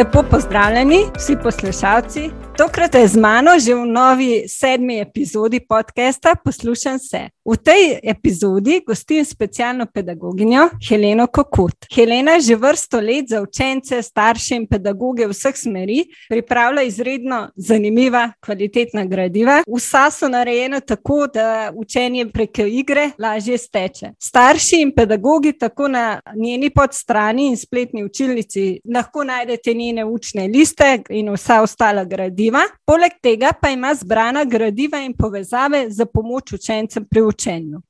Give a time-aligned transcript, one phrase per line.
[0.00, 2.30] Lepo pozdravljeni, vsi poslušalci.
[2.58, 7.28] Tokrat je z mano že v novi sedmi epizodi podcasta Poslušam se.
[7.44, 11.86] V tej epizodi gostim specialno pedagoginjo Heleno Kokut.
[11.94, 19.04] Helena že vrsto let za učence, starše in pedagoge vseh smeri pripravlja izredno zanimiva, kvalitetna
[19.04, 19.62] gradiva.
[19.76, 24.12] Vsa so narejena tako, da učenje preko igre lažje steče.
[24.18, 31.02] Starši in pedagogi tako na njeni podstrani in spletni učilnici lahko najdete njene učne liste
[31.08, 32.60] in vsa ostala gradiva.
[32.86, 37.30] Poleg tega pa ima zbrana gradiva in povezave za pomoč učencem pri učenju.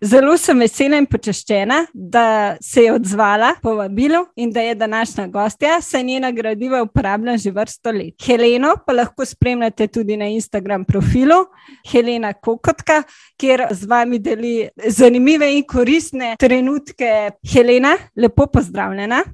[0.05, 5.27] Zelo sem vesela in počaščena, da se je odzvala po vabilu in da je današnja
[5.27, 8.15] gostja, saj njena gradiva uporabljam že vrsto let.
[8.27, 11.41] Heleno pa lahko spremljate tudi na Instagram profilu
[11.91, 13.03] Helena Kokotka,
[13.37, 17.31] kjer z vami deli zanimive in koristne trenutke.
[17.53, 19.25] Helena, lepo pozdravljena.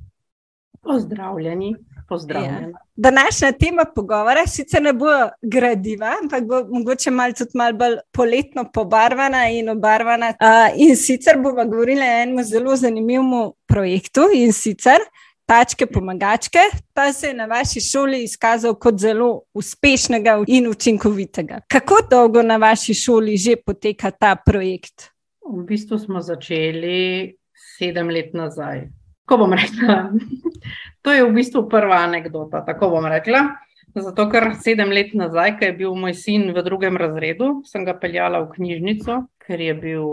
[0.83, 1.75] Pozdravljeni.
[2.09, 2.69] Pozdravljena.
[2.69, 2.79] Ja.
[2.97, 5.07] Današnja tema pogovora sicer ne bo
[5.43, 10.29] gradiva, ampak bo mogoče malo mal bolj poletno pobarvana in obarvana.
[10.29, 15.01] Uh, in sicer bomo govorili o enem zelo zanimivem projektu in sicer.
[15.47, 16.59] Tačke pomagačke,
[16.95, 21.61] pa se je na vaši šoli izkazal kot zelo uspešnega in učinkovitega.
[21.69, 25.13] Kako dolgo na vaši šoli že poteka ta projekt?
[25.47, 27.37] V bistvu smo začeli
[27.79, 28.89] sedem let nazaj.
[29.27, 30.11] Ko bom rekla,
[31.07, 33.45] To je v bistvu prva anekdota, tako bom rekla.
[33.95, 37.95] Zato, ker sedem let nazaj, ko je bil moj sin v drugem razredu, sem ga
[37.97, 40.09] peljala v knjižnico, ker je bil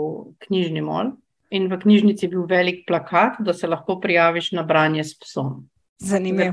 [0.46, 1.10] knjižni mol.
[1.50, 5.66] In v knjižnici je bil velik plakat, da se lahko prijaviš na branje s psom.
[6.04, 6.52] Zanimivo.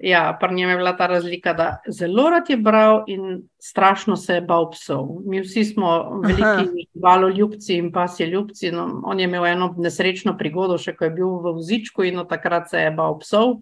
[0.00, 4.34] Ja, pri njem je bila ta razlika, da zelo rad je bral in strašno se
[4.34, 5.08] je bal psov.
[5.26, 8.70] Mi vsi smo veliki valoljubci in pasje ljubci.
[8.72, 12.28] No, on je imel eno nesrečno prigodo, še ko je bil v vzičku in od
[12.28, 13.58] takrat se je bal psov.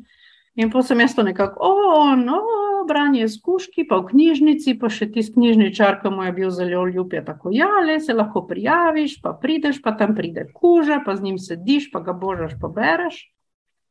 [0.56, 2.40] In potem sem jaz to nekako, o, no,
[2.88, 6.86] branje z kuški, pa v knjižnici, pa še tisti knjižničar, ki mu je bil zelo
[6.88, 11.16] ljub, je tako, ja, le se lahko prijaviš, pa prideš, pa tam pride kuža, pa
[11.16, 13.26] z njim sediš, pa ga božaš, pa bereš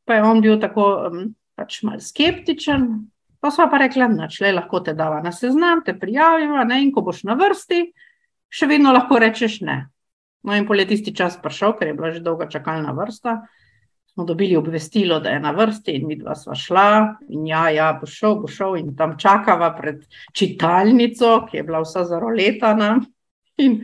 [0.06, 1.26] pa je on bil tako um,
[1.58, 2.86] pač malo skeptičen.
[3.40, 6.92] Pa smo pa rekli, da če lahko te dava na seznam, te prijaviva, ne, in
[6.94, 7.82] ko boš na vrsti,
[8.48, 9.84] še vedno lahko rečeš ne.
[10.46, 13.40] No, in pol je tisti čas prišel, ker je bila že dolga čakalna vrsta.
[14.14, 16.88] Smo dobili obvestilo, da je na vrsti, in mi dva sva šla,
[17.28, 21.82] in ja, ja, bo šel, bo šel, in tam čakava pred čitalnico, ki je bila
[21.84, 22.94] vsa zaroletana.
[23.60, 23.82] In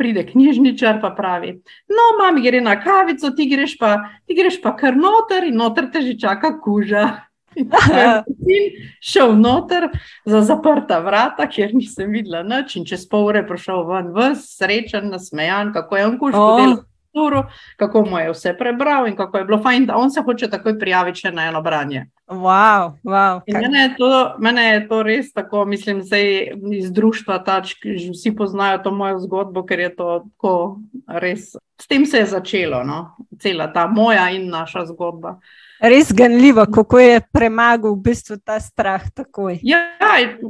[0.00, 1.54] pride knjižničar in pravi:
[1.92, 3.96] No, mami gre na kavico, ti greš pa,
[4.26, 7.08] ti greš pa kar noter in noter te že čaka kuža.
[7.58, 7.66] In
[9.10, 9.88] šel noter
[10.24, 15.10] za zaprta vrata, kjer nisem videla nič, in čez pol ure prišel ven, vse srečen,
[15.10, 16.38] nasmejan, kako je on kužil.
[16.38, 16.78] Oh
[17.10, 20.50] strukturo, kako mu je vse prebral in kako je bilo fajn, da on se hoče
[20.50, 22.06] takoj prijaviti na eno branje.
[22.26, 26.16] Wow, wow, mene, je to, mene je to res tako, mislim, da
[26.76, 27.74] iz društva tač,
[28.12, 31.56] vsi poznajo to mojo zgodbo, ker je to tako res.
[31.80, 33.16] S tem se je začelo, no?
[33.40, 35.40] cela ta moja in naša zgodba.
[35.80, 39.00] Res ganljivo, kako je premagal v bistvu ta strah.
[39.16, 39.58] Takoj.
[39.62, 39.80] Ja,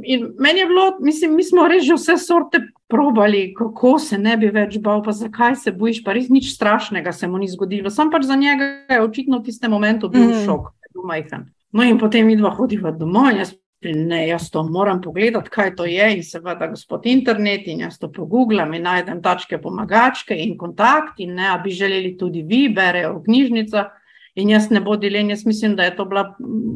[0.03, 2.59] in meni je bilo, mislim, mi smo res že vse sorte
[2.91, 7.13] probali, kako se ne bi več bal, pa zakaj se bojiš, pa res nič strašnega
[7.15, 7.89] se mu ni zgodilo.
[7.89, 10.43] Sam pač za njega je očitno v tistem momentu bil mm.
[10.45, 11.45] šok, da je bil majhen.
[11.71, 13.31] No, in potem mi dva hodiva domov.
[13.37, 13.53] Jaz,
[13.87, 16.09] ne, jaz to moram pogledati, kaj to je.
[16.17, 21.23] In seveda, gospod internet, in jaz to pogooglam in najdem tačke pomagačke in kontakt.
[21.23, 23.95] In ne, bi želeli tudi vi, berejo v knjižnicah.
[24.35, 26.27] In jaz ne bo delen, jaz mislim, da je to bila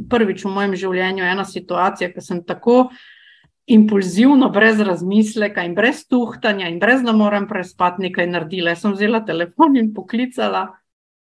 [0.09, 2.89] prvič v mojem življenju ena situacija, ki sem tako
[3.65, 8.75] impulzivno, brez razmisleka in brez tuhtanja in brez da moram prespati nekaj naredila.
[8.75, 10.67] Jaz sem vzela telefon in poklicala.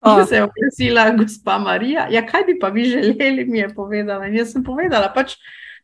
[0.01, 0.23] Oh.
[0.27, 2.07] Se je oglasila gospa Marija.
[2.09, 4.27] Ja, kaj bi pa vi želeli, mi je povedala.
[4.27, 5.35] In jaz sem povedala, pač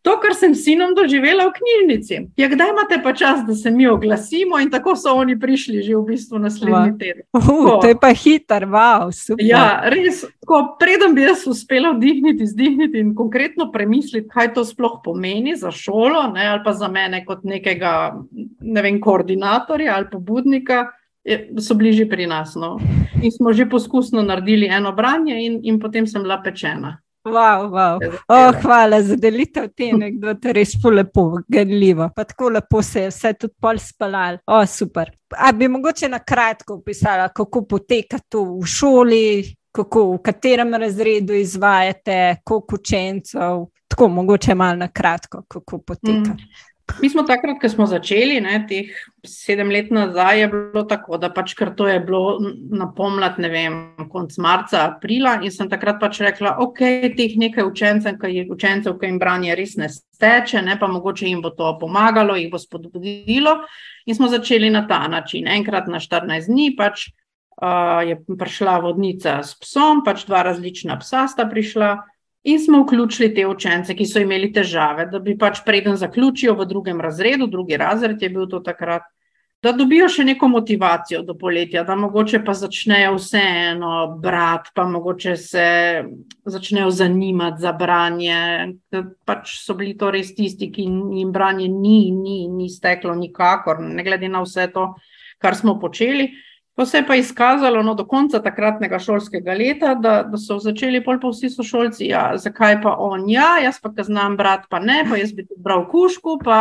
[0.02, 2.20] to, kar sem sinom doživela v knjižnici.
[2.38, 5.96] Ja, kdaj imate pa čas, da se mi oglasimo, in tako so oni prišli že
[5.96, 7.00] v bistvu naslednji wow.
[7.00, 7.26] teden.
[7.34, 9.46] Uh, to je pa hiter, wow, super.
[9.46, 15.02] Ja, res, ko predem bi jaz uspela vdihniti, zdihniti in konkretno premisliti, kaj to sploh
[15.04, 18.16] pomeni za šolo, ne, ali pa za mene kot nekega
[18.62, 20.88] ne vem, koordinatorja ali pobudnika.
[21.60, 22.56] So bližje pri nas.
[22.56, 22.78] No.
[23.20, 27.02] In smo že poskusno naredili eno branje, in, in potem sem bila pečena.
[27.28, 28.00] Wow, wow.
[28.28, 32.10] Oh, hvala za delitev te anekdote, res lepo, gledljivo.
[32.16, 34.38] Pa tako lepo se je vse tudi pol spalal.
[34.48, 35.12] Oh, super.
[35.38, 41.34] A bi mogoče na kratko opisala, kako poteka to v šoli, kako, v katerem razredu
[41.34, 43.66] izvajate, koliko učencev.
[43.88, 46.34] Tako mogoče malo na kratko, kako poteka.
[46.34, 46.76] Mm.
[47.02, 48.94] Mi smo takrat, ko smo začeli, ne, teh
[49.28, 52.40] sedem let nazaj, je bilo tako, da pač kar to je bilo
[52.74, 53.76] na pomlad, ne vem,
[54.12, 55.36] konc marca, aprila.
[55.44, 56.82] In sem takrat pač rekla, ok,
[57.18, 61.28] teh nekaj učencev, ki jih učencev, ki jim branje res ne steče, ne, pa mogoče
[61.28, 63.60] jim bo to pomagalo, jih bo spodbudilo.
[64.08, 65.48] In smo začeli na ta način.
[65.52, 67.10] Enkrat na 14 dni pač
[67.62, 71.98] uh, je prišla vodnica s psom, pač dva različna psa sta prišla.
[72.48, 76.66] In smo vključili te učence, ki so imeli težave, da bi pač preden zaključijo v
[76.66, 79.04] drugem razredu, drugi razred je bil to takrat,
[79.64, 83.92] da dobijo še neko motivacijo do poletja, da mogoče pa začnejo vseeno
[84.24, 85.68] brati, pa mogoče se
[86.46, 88.40] začnejo zanimati za branje.
[89.28, 90.86] Pač so bili to res tisti, ki
[91.20, 94.94] jim branje ni, ni, ni steklo nikakor, ne glede na vse to,
[95.42, 96.30] kar smo počeli.
[96.78, 101.02] To se je pa izkazalo no, do konca takratnega šolskega leta, da, da so začeli
[101.04, 104.78] pol pa vsi sošolci, ja, zakaj pa on, ja, jaz pa ga znam brat, pa
[104.80, 106.60] ne, pa jaz bi tudi bral kušku, pa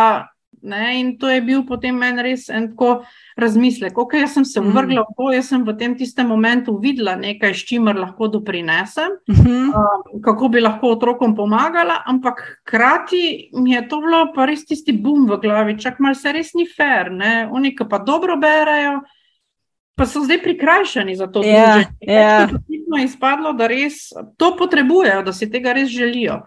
[0.62, 1.00] ne.
[1.00, 3.02] In to je bil potem meni res en tako
[3.36, 3.98] razmislek.
[3.98, 7.52] Ok, jaz sem se vrgla v to, jaz sem v tem tistem momentu videla nekaj,
[7.52, 9.68] s čimer lahko doprinesem, uh -huh.
[9.68, 14.92] uh, kako bi lahko otrokom pomagala, ampak hkrati mi je to bilo pa res tisti
[14.92, 19.00] bum v glavi, čak mal se res ni fair, ne, oni pa dobro berajo
[19.96, 22.48] pa so zdaj prikrajšani za to, da ja, ja.
[22.98, 26.42] je izpadlo, da res to potrebujejo, da si tega res želijo.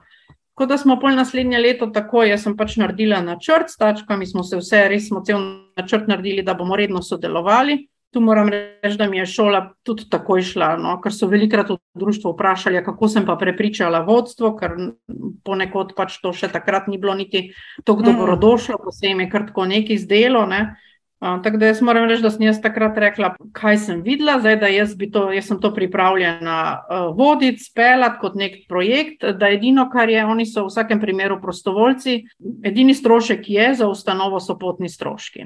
[0.54, 4.44] Ko da smo pol naslednje leto tako, jaz sem pač naredila načrt s tačkami, smo
[4.44, 5.40] se vse, res smo cel
[5.80, 7.88] načrt naredili, da bomo redno sodelovali.
[8.14, 10.96] Tu moram reči, da mi je šola tudi tako išla, no?
[11.02, 14.76] ker so velikrat v društvu vprašali, kako sem pa prepričala vodstvo, ker
[15.46, 17.52] ponekod pač to še takrat ni bilo niti
[17.86, 18.10] tako mm.
[18.10, 20.46] dobrodošlo, ko se jim je kar tako nekaj zdelo.
[20.50, 20.62] Ne?
[21.20, 24.68] Tako da jaz moram reči, da sem jaz takrat rekla, kaj sem videla, zdaj da
[24.72, 29.26] jaz, to, jaz sem to pripravljena uh, voditi, speljati kot nek projekt.
[29.40, 32.16] Da edino, kar je, oni so v vsakem primeru prostovoljci,
[32.64, 35.44] edini strošek je za ustanovo so potni stroški.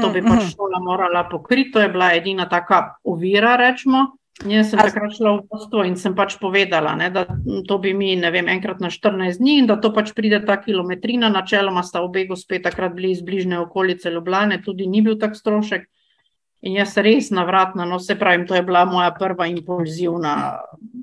[0.00, 4.06] To bi pač šola morala pokriti, to je bila edina taka ovira, rečemo.
[4.40, 7.26] Jaz sem takrat šla v vodstvo in sem pač povedala, ne, da
[7.68, 11.28] to bi mi, vem, enkrat na 14 dni in da to pač pride ta kilometrina.
[11.28, 15.84] Načeloma sta obe gospe takrat bili iz bližnje okolice Ljubljane, tudi ni bil tak strošek.
[16.64, 20.60] In jaz res navratno, no se pravim, to je bila moja prva impulzivna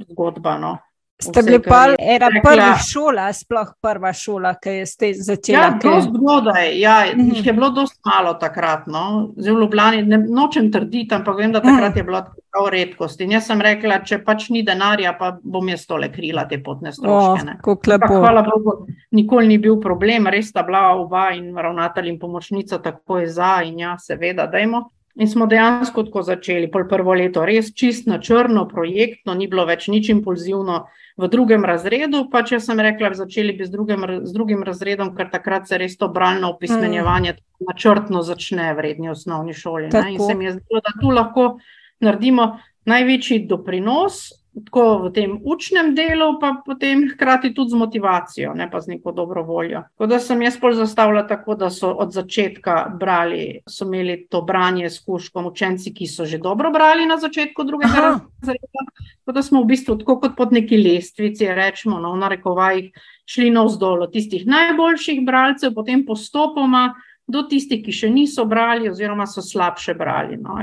[0.10, 0.58] zgodba.
[0.58, 0.74] No.
[1.22, 5.56] Ste bili pa ena prvih šola, sploh prva šola, ki ste začeli?
[5.56, 6.80] Ja, zelo zgodaj.
[6.80, 7.48] Ja, mm -hmm.
[7.48, 8.88] Je bilo dosti malo takrat.
[8.88, 9.34] No.
[9.38, 11.98] Zelo ljubljeni, ne, nočem trditi, ampak vem, da takrat mm.
[11.98, 13.22] je bilo tako redkost.
[13.22, 16.92] In jaz sem rekla, če pač ni denarja, pa bom jaz tole krila te potne
[16.92, 17.58] stroške.
[17.66, 17.78] Oh,
[18.08, 23.18] hvala Bogu, nikoli ni bil problem, res sta bila oba in ravnatelj in pomočnica tako
[23.18, 24.90] je za in ja, seveda, dajmo.
[25.18, 29.66] In smo dejansko tako začeli, pol prvo leto, res čist na črno, projektno, ni bilo
[29.66, 30.84] več nič impulzivno
[31.18, 32.28] v drugem razredu.
[32.30, 35.98] Pa če sem rekla, začeli bi z drugim, z drugim razredom, ker takrat se res
[35.98, 37.66] to bralno opismenjevanje mm.
[37.66, 39.90] načrtno začne v redni osnovni šoli.
[39.90, 41.48] In se mi je zdelo, da tu lahko
[42.00, 42.52] naredimo
[42.86, 44.28] največji doprinos
[44.66, 49.12] tako v tem učnem delu, pa potem hkrati tudi z motivacijo, ne pa z neko
[49.12, 49.84] dobro voljo.
[49.94, 54.42] Tako da sem jaz pol zastavila tako, da so od začetka brali, so imeli to
[54.42, 58.86] branje s kuškom učenci, ki so že dobro brali na začetku drugega razreda.
[59.20, 62.92] Tako da smo v bistvu tako kot pod neki lestvici, rečemo, no, v narekovajih,
[63.28, 66.94] šli navzdol od tistih najboljših bralcev, potem postopoma.
[67.28, 70.38] Do tistih, ki še niso brali, oziroma so slabše brali.
[70.40, 70.62] No.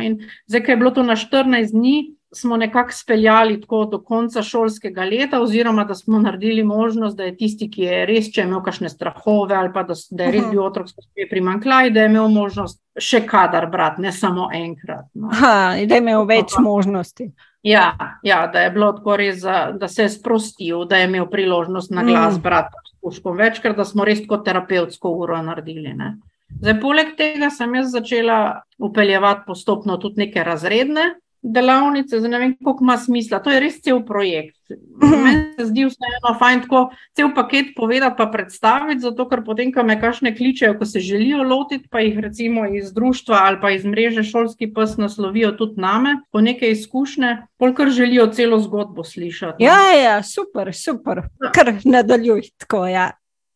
[0.49, 5.05] Zdaj, ki je bilo to na 14 dni, smo nekako speljali tako do konca šolskega
[5.05, 8.62] leta, oziroma da smo naredili možnost, da je tisti, ki je res, če je imel
[8.62, 12.29] kakšne strahove ali pa da, da je res bil otrok, je primankljaj, da je imel
[12.29, 15.07] možnost še kadar brati, ne samo enkrat.
[15.14, 15.31] No.
[15.35, 17.31] Ha, da je imel več možnosti.
[17.64, 19.41] Ja, ja, da je bilo tako res,
[19.81, 22.43] da se je sprostil, da je imel priložnost na glas mm.
[22.45, 25.95] brati s puškom večkrat, da smo res kot terapevtsko uro naredili.
[25.97, 26.17] Ne.
[26.61, 28.38] Zdaj, poleg tega sem jaz začela
[28.79, 31.14] upeljevati postopno tudi neke razredne
[31.45, 33.39] delavnice, zdaj ne vem, koliko ima smisla.
[33.45, 34.57] To je res cel projekt.
[34.71, 35.25] Mhm.
[35.25, 36.83] Meni se zdi vseeno fajn tako
[37.17, 41.43] cel paket povedati, pa predstaviti, zato ker potem, ko me kašne kličejo, ko se želijo
[41.43, 46.17] lotiti, pa jih recimo iz društva ali pa iz mreže šolski pes naslovijo tudi name,
[46.33, 49.65] po neke izkušnje, polkar želijo celo zgodbo slišati.
[49.65, 51.23] Ja, ja, super, super,
[51.55, 53.11] kar nadaljuj tako, ja.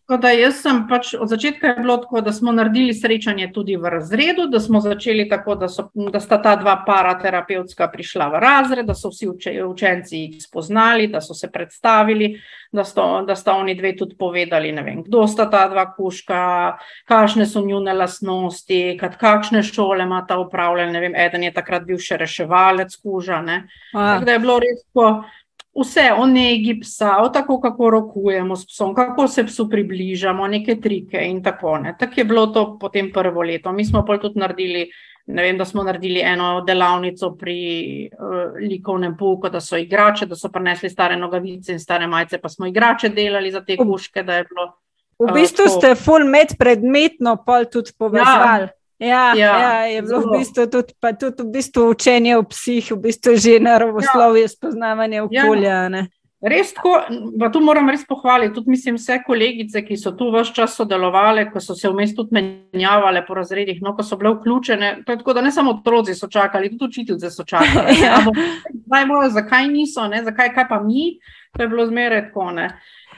[0.09, 3.91] Da jaz sem pač od začetka je bilo tako, da smo naredili srečanje tudi v
[3.93, 8.87] razredu, da smo začeli tako, da, so, da sta ta dva paraterapevtska prišla v razred,
[8.89, 12.31] da so vsi uče, učenci jih spoznali, da so se predstavili,
[12.73, 16.41] da, sto, da sta oni dve tudi povedali, vem, kdo sta ta dva kuška,
[17.05, 21.13] kakšne so njune lasnosti, kad, kakšne šole ima ta upravljanje.
[21.17, 23.43] Eden je takrat bil še reševalec kuža.
[23.93, 25.11] Tako da je bilo res tako
[25.81, 30.81] vse o negi psa, o tako, kako rokujemo s psom, kako se psu približamo, neke
[30.81, 31.99] trike in tako naprej.
[31.99, 33.73] Tako je bilo to potem prvo leto.
[33.73, 34.89] Mi smo pa tudi naredili.
[35.29, 40.37] Ne vem, da smo naredili eno delavnico pri uh, likovnem pouku, da so igrače, da
[40.37, 44.23] so prinesli stare nogavice in stare majice, pa smo igrače delali za te kuške.
[44.23, 44.65] Bilo,
[45.19, 48.71] v bistvu uh, ste full medpredmetno pol tudi povezali.
[48.71, 50.35] Ja, ja, ja, ja, je bilo zelo.
[50.35, 54.49] v bistvu tudi, tudi v bistvu učenje o psih, v bistvu že naravoslovje, ja.
[54.49, 55.77] spoznavanje okolja.
[55.89, 56.07] Ja.
[56.39, 56.93] Res tako,
[57.35, 61.49] pa tu moram res pohvaliti tudi mislim, vse kolegice, ki so tu vse čas sodelovali,
[61.51, 64.93] ko so se vmes tudi menjavale po razredih, no, ko so bile vključene.
[65.07, 67.99] Tako da ne samo otroci so čakali, tudi učiteljice so čakali.
[68.07, 68.23] ja.
[69.09, 70.23] Bojo, zakaj niso, ne?
[70.25, 71.19] zakaj pa mi,
[71.57, 72.51] to je bilo zmeraj tako.
[72.55, 72.69] Ne?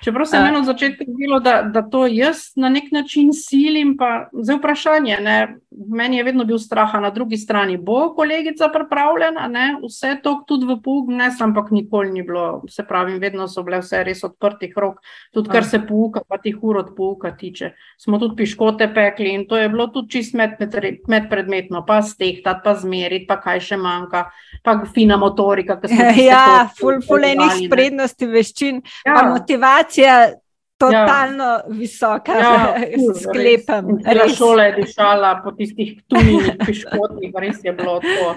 [0.05, 4.29] Čeprav se meni od začetka zdelo, da, da to jaz na nek način silim, pa
[4.33, 5.17] za vprašanje.
[5.21, 10.41] Ne, meni je vedno bil strah, na drugi strani bo kolegica pripravljena, ne, vse to
[10.47, 12.63] tudi v pug, ne, ampak nikoli ni bilo.
[12.69, 15.03] Se pravi, vedno so bile vse res odprtih rok,
[15.35, 17.75] tudi kar se pouka, pa tih ur od pouka tiče.
[17.99, 20.79] Smo tudi piškote pekli in to je bilo tudi čist med, med,
[21.09, 24.25] med predmetno, pa stehtati, pa zmeriti, pa kaj še manjka,
[24.65, 25.81] pa fina motorika.
[26.21, 29.15] Ja, ful, ful enih sprednosti, veščin, ja.
[29.15, 30.33] pa motivacija motivacija
[30.79, 31.63] totalno ja.
[31.69, 32.75] visoka, ja,
[33.23, 33.99] sklepam.
[34.05, 34.37] Res.
[34.37, 38.37] Šola je dišala po tistih tunih piškotih, res je bilo to.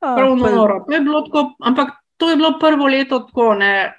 [0.00, 0.84] Prav noro.
[0.86, 3.96] To je bilo tako, ampak to je bilo prvo leto tako, ne.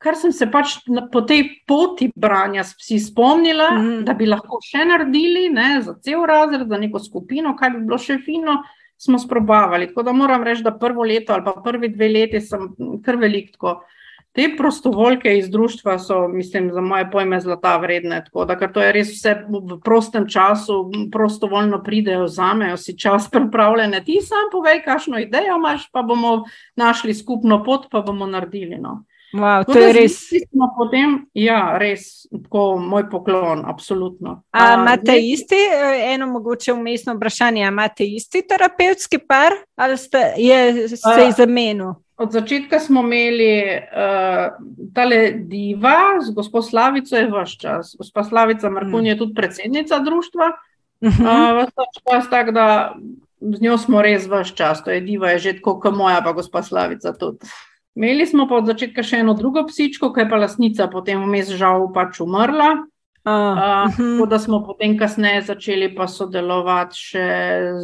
[0.00, 0.78] Kar sem se pač
[1.12, 4.04] po tej poti branja si spomnila, mm.
[4.08, 7.98] da bi lahko še naredili ne, za cel razred, za neko skupino, kaj bi bilo
[8.00, 8.62] še fino,
[8.96, 9.90] smo sprobavali.
[9.92, 12.64] Tako da moram reči, da prvo leto ali pa prvi dve leti sem
[13.04, 13.82] kar veliko.
[14.32, 18.22] Te prostovoljke iz društva so, mislim, za moje pojme zlata vredne.
[18.24, 23.26] Tako da, ker to je res vse v prostem času, prostovoljno pridejo, vzamejo si čas
[23.30, 24.04] pripravljene.
[24.04, 26.44] Ti sam povej, kakšno idejo imaš, pa bomo
[26.76, 28.78] našli skupno pot, pa bomo naredili.
[28.78, 29.00] No.
[29.32, 30.16] Wow, to je res.
[30.76, 34.40] Potem, ja, res, tako moj poklon, absolutno.
[34.50, 41.28] Imate isti, eh, eno mogoče umestno vprašanje, imate isti terapevtski par ali ste, je se
[41.28, 41.94] izmenil?
[42.20, 44.50] Od začetka smo imeli uh,
[44.94, 47.94] tale diva, z gospod Slavico je vse čas.
[47.98, 50.50] Gospa Slavica Markun je tudi predsednica društva.
[51.00, 51.64] Uh,
[52.04, 52.92] čas, tak, da,
[53.40, 56.32] z njo smo res vse čas, to je diva, je že tako kot moja, pa
[56.36, 57.46] gospa Slavica tudi.
[57.94, 61.50] Imeli smo pa od začetka še eno drugo psičko, ki je pa lasnica, potem vmes
[61.58, 62.86] žal pač umrla.
[63.20, 67.26] Uh, uh, tako da smo potem kasneje začeli pa sodelovati še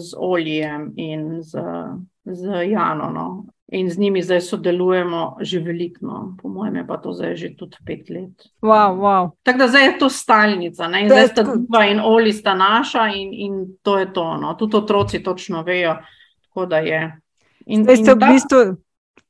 [0.01, 1.61] z Olijem in z,
[2.25, 3.13] z Janom.
[3.13, 3.27] No.
[3.75, 6.37] In z njimi zdaj sodelujemo že veliko, no.
[6.39, 8.49] po mojem, je pa to zdaj že tudi pet let.
[8.63, 9.31] Wow, wow.
[9.43, 11.03] Tako da zdaj je to stalnica, ne?
[11.03, 14.37] in zdaj sta dva in oli sta naša, in, in to je to.
[14.41, 14.55] No.
[14.55, 15.99] Tudi otroci točno vejo,
[16.49, 17.03] tako da je.
[17.67, 18.63] In, zdaj ste in v bistvu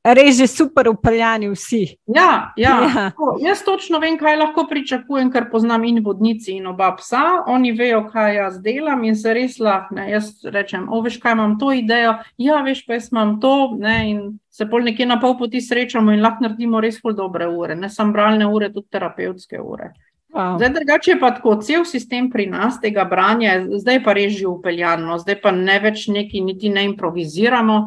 [0.03, 1.97] res že super upeljani vsi.
[2.15, 2.75] Ja, ja.
[2.81, 3.11] ja.
[3.41, 7.43] Jaz točno vem, kaj lahko pričakujem, ker poznam in vodnici, in oba psa.
[7.47, 10.09] Oni vejo, kaj jaz delam in se res lahne.
[10.11, 13.55] Jaz rečem, o, veš, kaj imam to idejo, ja, veš, pa jaz imam to.
[13.79, 17.47] Ne, in se pol nekje na pol poti srečamo in lahko naredimo res pol dobre
[17.47, 19.93] ure, ne samo bralne ure, tudi terapevtske ure.
[20.33, 20.57] Wow.
[20.57, 24.47] Zdaj, drugače je pa tako, cel sistem pri nas tega branja, zdaj pa res že
[24.49, 27.77] upeljano, zdaj pa ne več neki, niti ne improviziramo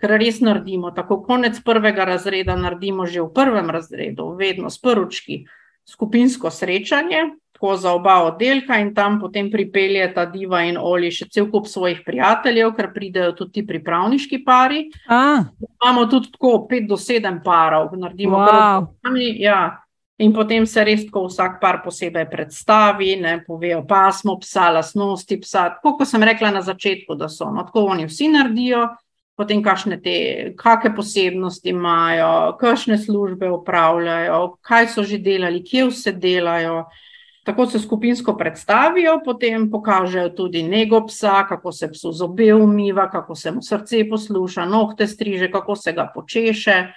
[0.00, 0.90] ker res naredimo.
[0.96, 5.44] Tako konec prvega razreda naredimo že v prvem razredu, vedno s prvočki,
[5.88, 7.36] skupinsko srečanje.
[7.60, 11.98] Za oba oddelka, in tam potem pripelje ta diva in oli še cel kup svojih
[12.06, 14.86] prijateljev, ker pridejo tudi ti pripravniški pari.
[15.12, 15.44] A.
[15.60, 18.88] Imamo tudi tako 5 do 7 parov, naredimo wow.
[19.04, 19.44] prvi.
[19.44, 19.84] Ja.
[20.20, 25.68] In potem se res tako vsak par posebej predstavi, ne povejo pasmo psa, lasnosti psa.
[25.76, 27.48] Tako kot sem rekla na začetku, da so.
[27.48, 28.86] No, tako oni vsi naredijo,
[29.36, 30.16] potem kakšne te,
[30.56, 36.84] kakšne posebnosti imajo, kakšne službe upravljajo, kaj so že delali, kje vse delajo.
[37.44, 43.34] Tako se skupinsko predstavijo, potem pokažejo tudi nego psa, kako se psu zobe umiva, kako
[43.34, 46.92] se mu srce posluša, nohte striže, kako se ga počeše.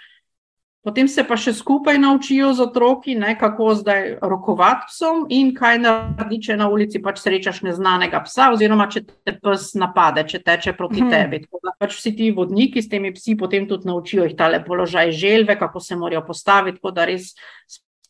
[0.84, 5.80] Potem se pa še skupaj naučijo z otroki, ne, kako zdaj rokovati psom in kaj
[5.80, 10.76] narediti, če na ulici pač srečaš neznanega psa, oziroma če te pes napade, če teče
[10.76, 11.16] proti hmm.
[11.16, 11.40] tebi.
[11.46, 15.16] Tako da pač vsi ti vodniki s temi psi potem tudi naučijo jih tale položaj
[15.16, 17.34] želve, kako se morajo postaviti, tako da res.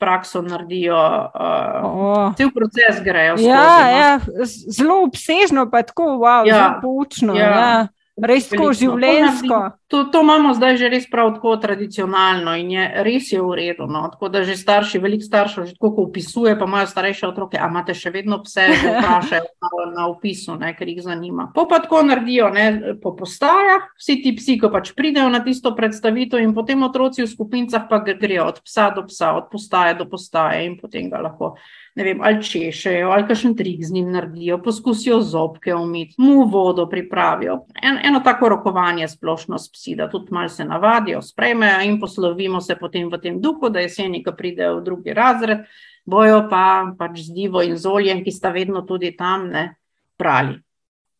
[0.04, 2.32] Prakso naredijo, uh, oh.
[2.36, 3.38] cel proces grejo.
[3.40, 4.00] Ja, skozi, no?
[4.02, 7.36] ja, zelo obsežno, pa tako, wow, ja, zelo poučno.
[7.38, 7.52] Ja.
[7.54, 7.76] Ja.
[8.22, 9.60] Res tako življensko.
[9.90, 13.88] To, to imamo zdaj že res prav tako tradicionalno in je res je v redu.
[13.90, 14.06] No?
[14.14, 17.96] Tako da že starši, veliko staršev, že tako opisuje, pa imajo starejše otroke, a imate
[17.98, 21.50] še vedno pse, da vprašajo na, opisu, ne, ker jih zanima.
[21.56, 25.74] Po pa tako naredijo ne, po postajah, vsi ti psi, ko pač pridejo na tisto
[25.78, 30.10] predstavitev in potem otroci v skupincah pa grejo od psa do psa, od postaje do
[30.10, 31.56] postaje in potem ga lahko
[31.96, 36.88] ne vem, ali češejo, ali kakšen trik z njim naredijo, poskusijo zobke umiti, mu vodo
[36.90, 37.60] pripravijo.
[37.82, 42.62] En, eno tako rokovanje splošno s psi, da tudi malo se navadijo, sprejmejo in poslovimo
[42.62, 45.66] se potem v tem duhu, da jeseni, ko pridejo v drugi razred,
[46.06, 49.76] bojo pa pač z divo in z oljem, ki sta vedno tudi tam, ne,
[50.20, 50.60] brali.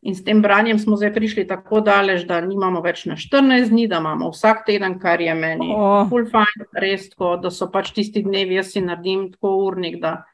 [0.04, 3.88] In s tem branjem smo zdaj prišli tako daleč, da nimamo več na 14 dni,
[3.88, 6.04] da imamo vsak teden, kar je meni oh.
[6.10, 10.26] full fine, res tako, da so pač tisti dnevi, jaz si naredim tako urnik, da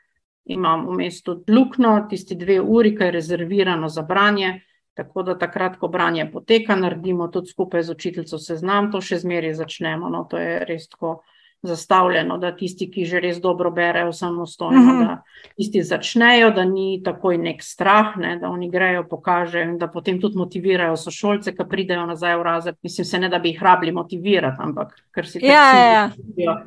[0.49, 4.55] imam v mestu luknjo, tisti dve uri, ki je rezervirano za branje.
[5.03, 9.53] Tako da takrat, ko branje poteka, naredimo tudi skupaj z učiteljico seznam, to še zmeraj
[9.53, 10.09] začnemo.
[10.09, 11.21] No, to je res tako
[11.61, 15.07] zastavljeno, da tisti, ki že res dobro berejo samostojno, mm -hmm.
[15.07, 15.23] da
[15.57, 20.21] tisti začnejo, da ni takoj nek strah, ne, da oni grejo, pokažejo in da potem
[20.21, 22.75] tudi motivirajo sošolce, ki pridejo nazaj v razred.
[22.83, 25.49] Mislim, se ne da bi jih rabili motivirati, ampak ker si tam.
[25.49, 26.63] Ja, ja, ja.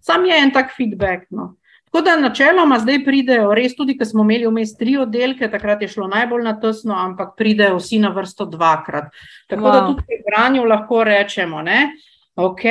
[0.00, 1.30] Sam je en tak feedback.
[1.30, 1.54] No.
[1.92, 5.90] Tako da načeloma zdaj pridejo, res tudi, ker smo imeli vmes tri oddelke, takrat je
[5.92, 9.10] šlo najbolj na tesno, ampak pridejo vsi na vrsto dvakrat.
[9.52, 9.74] Tako wow.
[9.74, 11.90] da tudi pri branju lahko rečemo, ne.
[12.34, 12.62] Ok,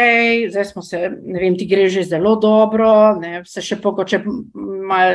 [0.49, 4.23] zdaj smo se, ne vem, ti gre že zelo dobro, ne, se še pokoče,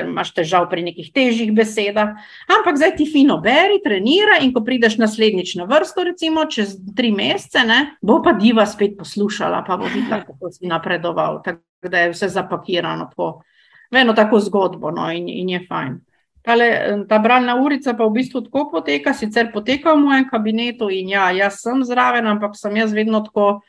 [0.06, 2.12] imaš težav pri nekih težjih besedah,
[2.54, 7.10] ampak zdaj ti fino beri, trenira in ko prideš naslednjič na vrsto, recimo čez tri
[7.10, 12.06] mesece, ne, bo pa diva spet poslušala, pa bo videla, kako si napredoval, tako da
[12.06, 13.40] je vse zapakirano po
[13.92, 15.96] v eno tako zgodbo no, in, in je fajn.
[16.46, 16.66] Tale,
[17.08, 21.30] ta bralna urica pa v bistvu tako poteka, sicer poteka v mojem kabinetu in ja,
[21.34, 23.62] jaz sem zraven, ampak sem jaz vedno tako,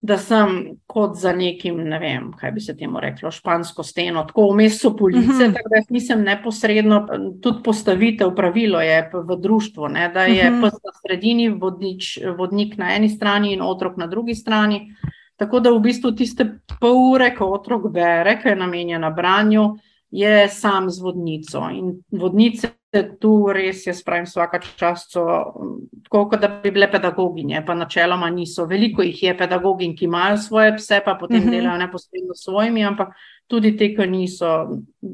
[0.00, 4.48] da sem kot za nekim, ne vem, kaj bi se temu reklo, špansko steno, tako
[4.52, 5.42] vmes so police, uh mhm.
[5.42, 5.54] -huh.
[5.54, 7.06] tako da jaz nisem neposredno,
[7.42, 10.64] tudi postavitev pravilo je v društvu, ne, da je uh mhm.
[10.64, 10.70] -huh.
[10.84, 14.94] na sredini vodnič, vodnik na eni strani in otrok na drugi strani.
[15.38, 16.46] Tako da v bistvu tiste
[16.80, 19.68] pol ure, ko otrok bere, ki je namenjena branju,
[20.10, 21.62] je sam z vodnico.
[21.70, 22.72] In vodnice
[23.20, 25.24] tu res, jaz pravim, vsaka čast so,
[26.08, 28.66] tako da bi bile pedagoginje, pa načeloma niso.
[28.66, 31.52] Veliko jih je pedagogin, ki imajo svoje pse, pa potem uh mhm.
[31.52, 31.60] -huh.
[31.60, 33.14] delajo neposredno s svojimi, ampak
[33.48, 34.48] tudi te, ki niso,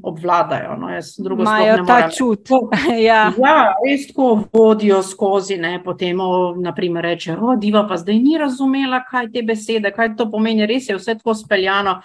[0.02, 0.74] obvladajo.
[0.80, 2.50] No, Imajo ta čut.
[3.08, 3.20] ja.
[3.38, 6.18] ja, res tako vodijo skozi, ne, potem
[6.62, 10.90] naprimer reče, o, diva pa zdaj ni razumela, kaj te besede, kaj to pomeni, res
[10.90, 12.00] je vse tako speljano.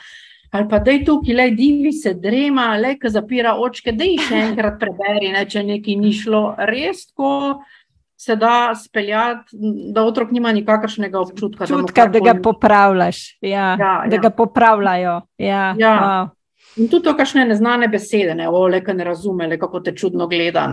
[0.49, 4.21] Ali pa da je tukaj, le divi se drema, le ki zapira očke, da jih
[4.29, 6.55] še enkrat preberi, ne, če nekaj ni šlo.
[6.69, 7.59] Res tako
[8.21, 9.55] se da speljati,
[9.93, 11.67] da otrok nima nikakršnega občutka.
[11.67, 14.21] Čutka, da, da ga popravljaš, ja, ja, da ja.
[14.21, 15.21] ga popravljajo.
[15.37, 15.95] Ja, ja.
[16.01, 16.35] Wow.
[16.77, 20.27] In tudi to, kakšne neznane besede, ne, ole, ki ne razume, le, kako te čudno
[20.27, 20.67] gleda.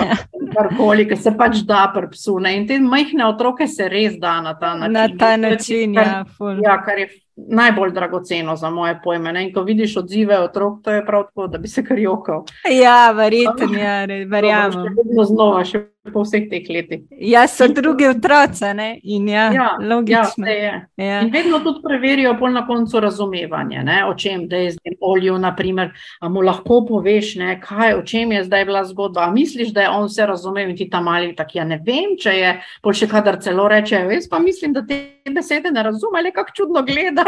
[0.54, 2.36] Karkoli, ki se pač da pri psu.
[2.44, 2.54] Ne.
[2.58, 4.94] In te majhne otroke se res da na ta način.
[4.94, 6.54] Na ta način, kar, ja.
[6.64, 7.08] ja kar je
[7.48, 9.32] najbolj dragoceno za moje pojme.
[9.32, 9.44] Ne?
[9.46, 12.44] In ko vidiš odzive otrok, to je prav tako, da bi se kar jokal.
[12.82, 14.94] Ja, verjetno, ja, verjamem.
[14.96, 17.02] Vedno znova, še po vseh teh letih.
[17.10, 18.88] Ja, so druge otroce, ne?
[19.04, 20.48] In ja, ja logično.
[20.48, 21.20] Ja, ja.
[21.20, 23.98] In vedno tudi preverijo pol na koncu razumevanje, ne?
[24.08, 27.58] o čem, da je zdaj olju, naprimer, a mu lahko poveš, ne?
[27.60, 29.28] kaj, o čem je zdaj bila zgodba.
[29.28, 32.16] A misliš, da je on vse razumel in ti tam mali tak, ja ne vem,
[32.20, 36.22] če je, pol še kadar celo reče, jaz pa mislim, da te besede ne razume,
[36.22, 37.24] le kako čudno gleda.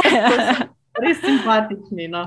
[1.03, 2.09] Res simpatični.
[2.09, 2.27] No.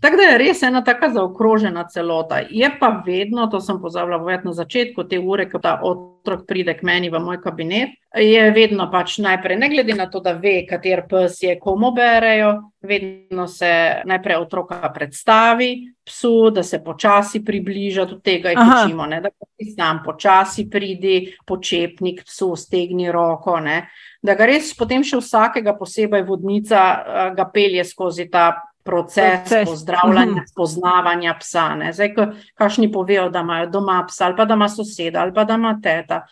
[0.00, 2.42] Tako da je res ena tako zaokrožena celota.
[2.50, 6.74] Je pa vedno, to sem pozabila povedati na začetku te ure, ko ta otrok pride
[6.76, 10.66] k meni v moj kabinet, je vedno pač najprej, ne glede na to, da ve,
[10.68, 12.52] kater pes je, komu berejo,
[12.84, 15.70] vedno se najprej otroka predstavi
[16.04, 22.22] psu, da se počasi približa do tega in učimo, da ti sam počasi pridi, počepnik
[22.24, 23.56] psu, stegni roko.
[23.60, 23.88] Ne?
[24.22, 28.50] Da ga res potem še vsakega posebej vodnica uh, ga pelje skozi ta
[28.86, 29.68] proces, proces.
[29.68, 30.46] pozdravljanja, mhm.
[30.52, 31.68] spoznavanja psa.
[31.74, 31.92] Ne.
[31.92, 35.44] Zdaj, ko kašni povejo, da imajo doma psa, ali pa da ima soseda, ali pa
[35.44, 36.26] da ima teta.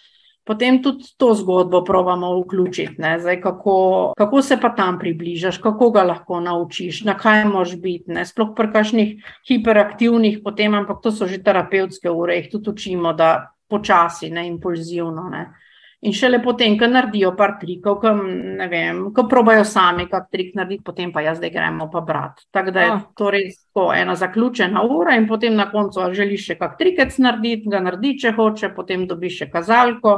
[0.45, 6.03] Potem tudi to zgodbo pravimo vključiti, Zdaj, kako, kako se pa tam približaš, kako ga
[6.03, 8.13] lahko naučiš, na kaj moš biti.
[8.13, 8.27] Ne?
[8.27, 13.57] Sploh pri kakšnih hiperaktivnih, potem, ampak to so že terapevtske ure, jih tudi učimo, da
[13.69, 15.29] počasi, ne impulzivno.
[15.33, 15.47] Ne?
[16.05, 18.11] In šele potem, ko naredijo par trikov, ko,
[18.71, 22.45] vem, ko probajo sami, kak trik narediti, potem pa jaz zdaj gremo pa brat.
[22.53, 23.07] Tako da je oh.
[23.17, 27.73] to res tako ena zaključena ura in potem na koncu, želiš še kak trikec narediti,
[27.73, 30.15] ga naredi, če hoče, potem dobiš še kazalko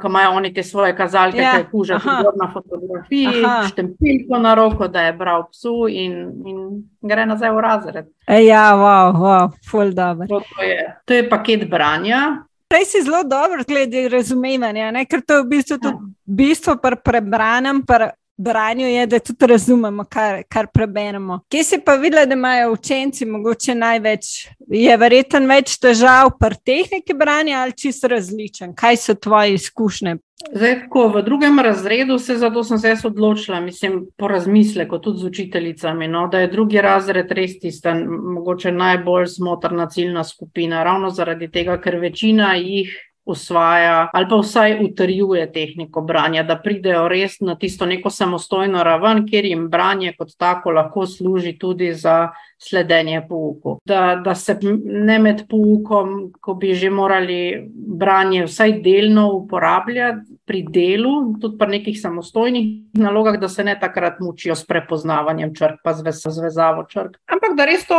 [0.00, 1.98] ko imajo oni te svoje kazalke, Ja, ki je kuža,
[2.36, 3.68] na fotografiji, Aha.
[3.68, 6.14] štempilko na roko, da je bral psu in,
[6.46, 6.58] in
[7.00, 8.06] gre nazaj v razred.
[8.26, 10.26] E, ja, wow, wow, full dobro.
[10.26, 12.22] To, to, je, to je paket branja.
[12.72, 15.04] Prej si zelo dobro glede razumevanja, ne?
[15.04, 18.06] ker to je v bistvu tudi bistvo pri prebranem, pri
[18.40, 21.42] branju je, da tudi razumemo, kar, kar preberemo.
[21.52, 24.30] Kje si pa videla, da imajo učenci mogoče največ,
[24.72, 28.72] je verjetno več težav pri tehniki branja ali čisto različen?
[28.74, 30.16] Kaj so tvoje izkušnje?
[30.50, 35.24] Zdaj, ko v drugem razredu se zato sem se odločila, mislim, po razmisleku, tudi z
[35.24, 37.94] učiteljicami, no, da je drugi razred res tista
[38.34, 42.92] mogoče najbolj smotrna ciljna skupina, ravno zaradi tega, ker večina jih
[43.24, 49.26] usvaja ali pa vsaj utrjuje tehniko branja, da pridejo res na tisto neko samostojno raven,
[49.28, 52.32] kjer jim branje kot tako lahko služi tudi za
[52.68, 53.78] sledenje pouku.
[53.84, 60.62] Da, da se ne med poukom, ko bi že morali branje vsaj delno uporabljati pri
[60.70, 65.94] delu, tudi pri nekih samostojnih nalogah, da se ne takrat mučijo s prepoznavanjem črk, pa
[65.94, 66.04] z
[66.42, 67.18] vezavo črk.
[67.26, 67.98] Ampak da res to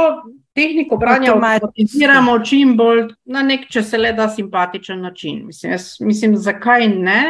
[0.56, 5.46] tehniko branja optimiziramo čim bolj na nek, če se le da, simpatičen način.
[5.46, 7.22] Mislim, jaz, mislim zakaj ne?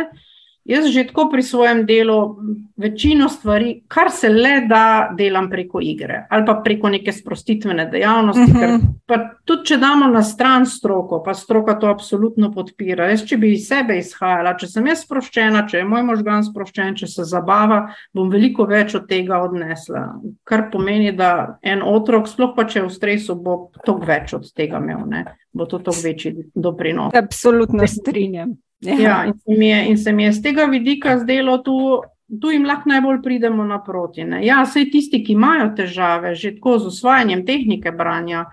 [0.65, 2.35] Jaz že tako pri svojem delu
[2.77, 8.51] večino stvari, kar se le da, delam preko igre ali pa preko neke sprostitvene dejavnosti.
[8.51, 8.79] Uh -huh.
[9.07, 13.09] ker, tudi, če damo na stran stroko, pa stroka to absolutno podpira.
[13.09, 16.95] Jaz, če bi iz sebe izhajala, če sem jaz sproščena, če je moj možgan sproščen,
[16.95, 20.13] če se zabava, bom veliko več od tega odnesla.
[20.43, 24.53] Kar pomeni, da en otrok, sploh pa če je v stresu, bo toliko več od
[24.55, 25.25] tega imel, ne?
[25.53, 27.13] bo to toliko večji doprinos.
[27.13, 28.55] Absolutno strinjam.
[28.83, 32.01] Ja, ja in, se je, in se mi je z tega vidika zdelo, tu,
[32.41, 34.23] tu jim lahko najbolj pridemo naproti.
[34.23, 34.43] Ne.
[34.45, 38.45] Ja, vse tisti, ki imajo težave že tako z usvajanjem tehnike branja,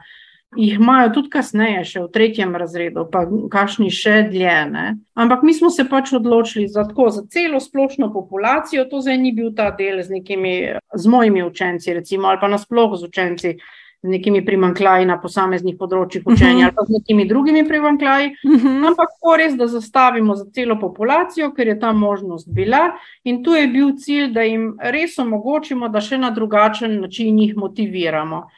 [0.57, 4.57] jih imajo tudi kasneje, še v tretjem razredu, pa kakšni še dlje.
[4.71, 4.87] Ne.
[5.15, 9.35] Ampak mi smo se pač odločili za, tako, za celo splošno populacijo, to zdaj ni
[9.37, 10.57] bil ta del z, nekimi,
[10.95, 13.55] z mojimi učenci, recimo, ali pa nasploh z učenci
[14.03, 16.65] z nekimi primankljaji na posameznih področjih učenja, uh -huh.
[16.65, 18.87] ali pa z nekimi drugimi primankljaji, uh -huh.
[18.89, 22.93] ampak tako res, da zastavimo za celo populacijo, ker je ta možnost bila.
[23.25, 27.57] In tu je bil cilj, da jim res omogočimo, da še na drugačen način jih
[27.57, 28.49] motiviramo.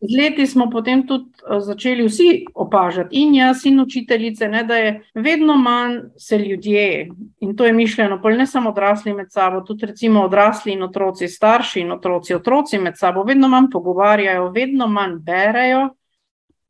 [0.00, 1.28] Z leti smo potem tudi
[1.60, 7.10] začeli vsi opažati, in jaz, in učiteljice, ne, da je vedno manj se ljudje,
[7.40, 11.80] in to je mišljeno, ne samo odrasli med sabo, tudi recimo odrasli in otroci, starši
[11.80, 15.90] in otroci, otroci med sabo, vedno manj pogovarjajo, vedno manj berejo.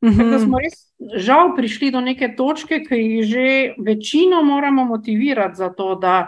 [0.01, 0.31] Uh -huh.
[0.31, 5.69] Da smo res žal prišli do neke točke, ki jih že večino moramo motivirati za
[5.69, 6.27] to, da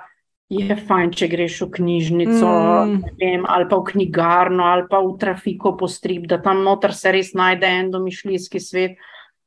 [0.59, 2.99] je fajn, če greš v knjižnico mm.
[3.21, 7.11] vem, ali pa v knjigarno ali pa v trafiko po strip, da tam noter se
[7.11, 8.97] res najde en domišljijski svet.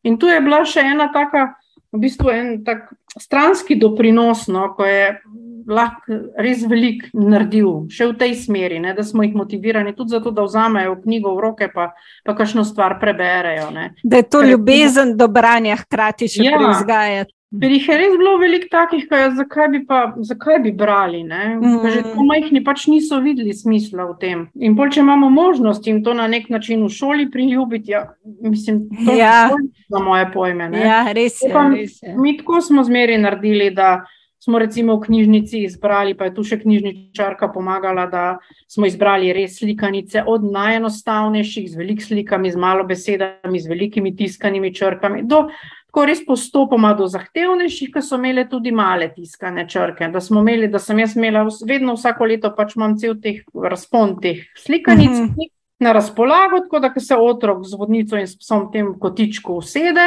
[0.07, 1.57] In tu je bila še ena taka,
[1.93, 5.17] v bistvu en tak stranski doprinos, no, ko je
[5.67, 10.31] lahko res velik naredil, še v tej smeri, ne, da smo jih motivirani tudi zato,
[10.31, 11.89] da vzamejo knjigo v roke pa,
[12.23, 13.71] pa kakšno stvar preberejo.
[13.75, 13.89] Ne.
[14.05, 16.61] Da je to Ker, ljubezen do branja hkrati še ja.
[16.61, 17.36] prizgajati.
[17.61, 21.23] Ker jih je res bilo veliko takih, kaj, zakaj, bi pa, zakaj bi brali.
[21.25, 21.79] Mm.
[21.85, 24.45] Že tako majhni pač niso videli smisla v tem.
[24.61, 28.05] In bolj, če imamo možnost jim to na nek način v šoli priljubiti, ja,
[28.41, 29.49] mislim, to ja.
[29.53, 30.69] je za moje pojme.
[30.75, 30.85] Ne?
[30.85, 31.53] Ja, res je.
[31.53, 32.15] Pa, res je.
[32.17, 34.05] Mi tako smo zmeri naredili, da
[34.47, 38.25] smo recimo v knjižnici izbrali, pa je tu še knjižničarka pomagala, da
[38.71, 44.71] smo izbrali res slikanice od najenostavnejših, z velikimi slikami, z malo besedami, z velikimi tiskanimi
[44.71, 45.25] črkami.
[45.27, 45.49] Do,
[45.97, 50.11] Tako res postopoma do zahtevnejših, ki so imeli tudi male tiskane črke.
[50.13, 54.13] Da smo imeli, da sem jaz imela vedno vsako leto, pač imam cel teh razpon
[54.21, 55.49] teh slikanic uh -huh.
[55.81, 60.05] na razpolago, tako da se otrok z vodnico in s psom v tem kotičku usede,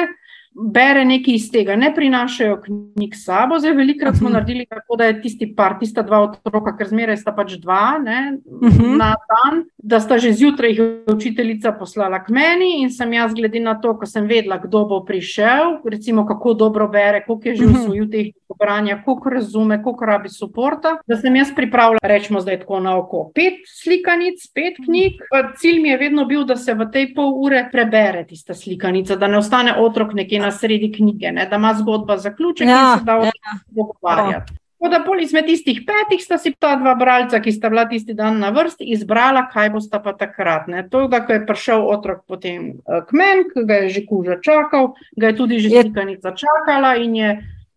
[0.51, 3.59] bere nekaj iz tega, ne prinašajo knjig s sabo.
[3.59, 4.33] Zdaj, velikrat smo uh -huh.
[4.33, 8.37] naredili tako, da je tisti par, tista dva otroka, ker zmeraj sta pač dva ne,
[8.45, 8.97] uh -huh.
[8.97, 13.59] na dan, da sta že zjutraj jih učiteljica poslala k meni in sem jaz, glede
[13.59, 17.65] na to, ko sem vedela, kdo bo prišel, recimo kako dobro bere, koliko je že
[17.65, 18.11] usvojil uh -huh.
[18.11, 22.97] tehniko branja, koliko razume, koliko rabi suporta, da sem jaz pripravila, rečemo zdaj tako na
[22.97, 25.13] oko, pet slikanic, pet knjig.
[25.57, 29.27] Cilj mi je vedno bil, da se v tej pol ure prebere tista slikanica, da
[29.27, 33.05] ne ostane otrok nekje na sredi knjige, ne, da ima zgodba zaključek ja, in se
[33.05, 33.31] da ja.
[33.75, 34.53] pogovarjati.
[34.79, 38.13] Tako da pol izmed tistih petih sta si ta dva bralca, ki sta bila tisti
[38.15, 40.69] dan na vrsti, izbrala, kaj bosta pa takrat.
[40.71, 40.85] Ne.
[40.89, 44.93] To, da ko je prišel otrok potem k meni, ki ga je že kuža čakal,
[45.19, 47.33] ga je tudi že slikanica čakala in je,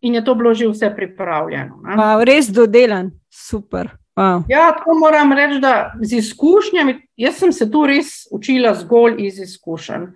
[0.07, 1.83] in je to bilo že vse pripravljeno.
[1.99, 3.91] Wow, res dodelan, super.
[4.15, 4.45] Wow.
[4.49, 9.41] Ja, tako moram reči, da z izkušnjami, jaz sem se tu res učila zgolj iz
[9.41, 10.07] izkušenj.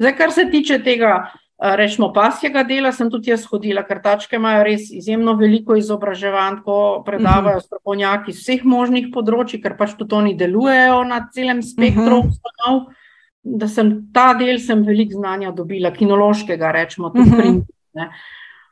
[0.00, 1.30] Zdaj, kar se tiče tega
[1.62, 6.78] rečemo, pasjega dela sem tudi jaz hodila, ker tačke imajo res izjemno veliko izobraževanj, ko
[7.06, 7.66] predavajo mhm.
[7.68, 12.28] strokovnjaki z vseh možnih področji, ker pač tudi oni delujejo na celem spektru mhm.
[12.34, 12.76] ustanov.
[12.76, 12.98] Uh -huh.
[13.42, 17.64] Da sem ta del, sem veliko znanja dobila, kinološkega, rečemo, tudi uh -huh.
[17.94, 18.08] pri.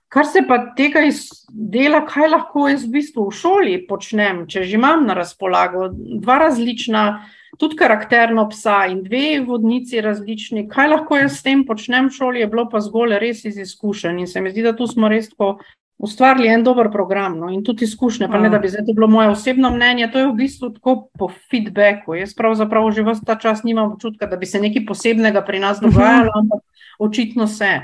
[0.09, 1.01] Kar se pa tega
[1.49, 6.39] dela, kaj lahko jaz v bistvu v šoli počnem, če že imam na razpolago dva
[6.39, 7.27] različna
[7.61, 10.65] tudi karakterno psa in dve vodnici različni.
[10.69, 14.23] Kaj lahko jaz s tem počnem v šoli, je bilo pa zgolj res iz izkušenj.
[14.25, 15.59] In se mi zdi, da tu smo res tako
[16.01, 17.37] ustvarili en dober program.
[17.39, 17.51] No?
[17.53, 20.31] In tudi izkušnje, pa ne da bi zdaj to bilo moje osebno mnenje, to je
[20.31, 22.17] v bistvu tako po feedbacku.
[22.17, 25.81] Jaz pravzaprav že vse ta čas nimam občutka, da bi se nekaj posebnega pri nas
[25.85, 26.65] dogajalo, ampak
[26.99, 27.75] očitno se.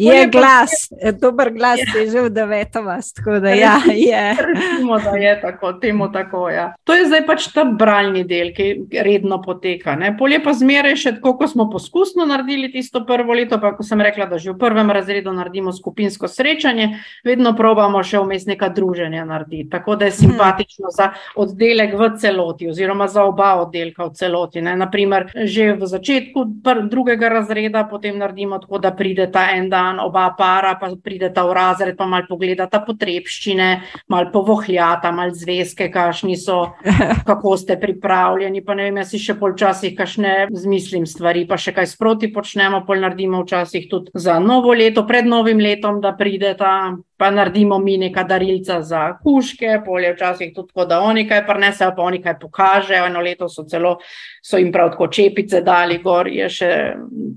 [0.00, 0.70] Je glas,
[1.04, 3.12] je dober glas, je že v deveto vas.
[3.42, 4.36] Da, ja, je.
[4.54, 6.48] Recimo, da je tako, temu tako.
[6.48, 6.74] Ja.
[6.84, 9.96] To je zdaj pač ta bralni del, ki redno poteka.
[9.96, 10.12] Ne.
[10.18, 14.00] Polje pa zmeraj še tako, ko smo poskusno naredili tisto prvo leto, pa ko sem
[14.00, 16.90] rekla, da že v prvem razredu naredimo skupinsko srečanje,
[17.26, 19.68] vedno probamo še vmes neka druženja narediti.
[19.70, 20.22] Tako da je hmm.
[20.24, 20.96] simpatično hmm.
[20.96, 24.64] za oddelek v celoti, oziroma za oba oddelka v celoti.
[24.64, 24.76] Ne.
[24.80, 26.46] Naprimer, že v začetku
[26.88, 31.44] drugega razreda potem naredimo tako, da pride ta en dan dan, oba para pa prideta
[31.44, 36.72] v razred, pa malo pogledata potrebščine, malo povohljata, malo zvezke, kakšni so,
[37.28, 38.62] kako ste pripravljeni.
[38.64, 42.84] Pa ne vem, jaz si še polčasih kašne zmislim stvari, pa še kaj sproti počnemo,
[42.86, 47.98] pol naredimo včasih tudi za novo leto, pred novim letom, da prideta pa naredimo mi
[48.00, 52.38] neka darilca za kuške, polje včasih tudi tako, da oni kaj prenesejo, pa oni kaj
[52.40, 53.10] pokažejo.
[53.10, 53.98] Eno leto so celo,
[54.42, 56.70] so jim prav tako čepice dali gor, je še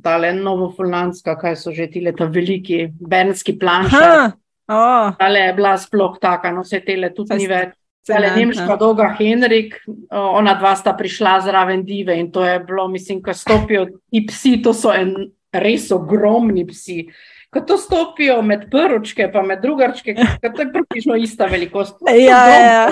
[0.03, 4.31] tale novofulnanska, kaj so že ti leta veliki, benski planša.
[4.71, 5.11] Oh.
[5.19, 7.75] Tale je bila sploh taka, no vse tele tudi ni več.
[8.07, 9.75] Cele nemška dolga Henrik,
[10.11, 14.57] ona dva sta prišla zraven dive in to je bilo, mislim, ko stopijo ti psi,
[14.63, 15.13] to so en,
[15.53, 17.01] res ogromni psi
[17.53, 21.95] ko to stopijo med prvočke, pa med drugačke, to je približno ista velikost.
[22.19, 22.91] Ja, ja.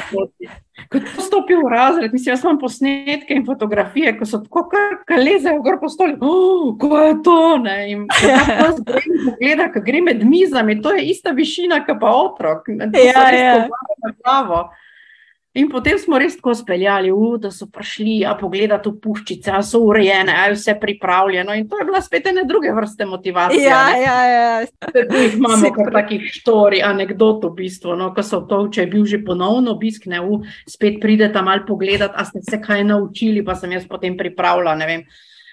[0.91, 5.19] Ko to stopijo v razred, mislim, jaz imam posnetke in fotografije, ko so tako kar
[5.19, 6.17] lezejo gor po stoli.
[6.21, 7.57] Oh, ko je to?
[7.63, 7.77] Ne?
[7.91, 12.69] In tako zgledam, pogleda, ko gre med mizami, to je ista višina, kot pa otrok.
[12.93, 13.67] Ja, ja.
[15.51, 19.59] In potem smo res tako speljali, uh, da so prišli, a pogledati v puščice, a
[19.67, 21.55] so urejene, a je vse pripravljeno.
[21.59, 23.65] In to je bila spet ena druge vrste motivacije.
[23.65, 23.97] Ja, ne?
[23.99, 24.53] ja, ja.
[24.93, 29.03] Tu imamo kar takih štori, anegdot v bistvu, no, ko so to, če je bil
[29.03, 33.59] že ponovno obisk, ne, uh, spet pridete mal pogledati, a ste se kaj naučili, pa
[33.59, 35.05] sem jaz potem pripravila, ne vem.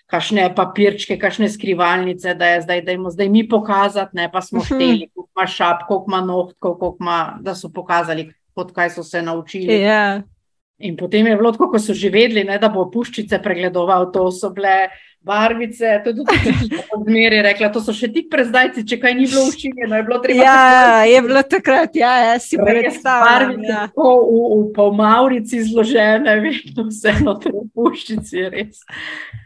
[0.08, 4.62] Kakšne papirčke, kakšne skrivalnice, da je zdaj, da jim zdaj mi pokazati, ne pa smo
[4.62, 4.68] mhm.
[4.70, 9.06] šteli, koliko ima šap, koliko ima nohtkov, koliko ima, da so pokazali, kot kaj so
[9.06, 9.80] se naučili.
[9.80, 10.22] Ja.
[10.78, 14.28] In potem je bilo tako, ko so že vedeli, ne, da bo puščice pregledoval, to
[14.30, 14.88] so bile
[15.26, 15.96] barvice.
[16.04, 16.36] To je tudi
[16.94, 19.98] odmeri rekla, to so še tik pred zdajci, če kaj ni bilo učinjeno.
[19.98, 20.38] Je bilo treba.
[20.38, 23.26] Ja, takrat, je bilo takrat, ja, ja si predstavljam.
[23.26, 23.82] Barvice ja.
[23.90, 28.86] v, v, v maurici zložene, vedno vseeno te puščice, res.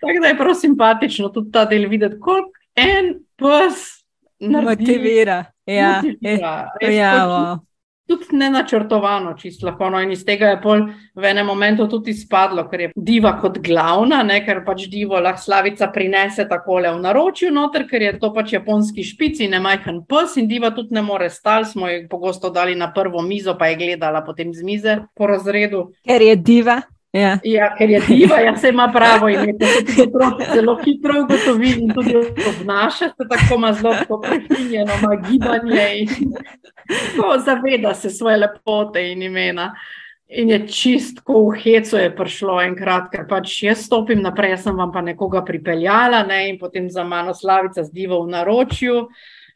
[0.05, 3.88] Tako da je prav simpatično tudi ta del videti, koliko en pes
[4.37, 5.46] motivira.
[5.64, 6.57] Ja, motivira.
[6.83, 7.59] Je, ja,
[8.07, 9.91] tudi ne načrtovano, čisto lahko.
[9.91, 10.85] No, in iz tega je pol
[11.15, 15.43] v enem momentu tudi izpadlo, ker je diva kot glavna, ne, ker pač divo lahko
[15.43, 20.37] slavica prinese takole v naročju, noter, ker je to pač japonski špici, ne majhen pes
[20.41, 21.67] in diva tudi ne more stal.
[21.69, 25.91] Smo jih pogosto dali na prvo mizo, pa je gledala potem z mize po razredu.
[26.07, 26.83] Ker je diva.
[27.12, 27.38] Ja.
[27.44, 31.20] ja, ker je diva, ja se ima pravo ime, da se ti otroci zelo hitro
[31.20, 32.14] ugotovi in tudi
[32.48, 36.09] obnaša se tako ima zelo prefinjeno, ima gibanje in
[37.16, 39.75] tako zaveda se svoje lepote in imena.
[40.29, 44.77] In je čistko v hecu je prišlo enkrat, ker pač jaz stopim naprej, jaz sem
[44.77, 49.03] vam pa nekoga pripeljala ne, in potem za mano slavica zdiva v naročju.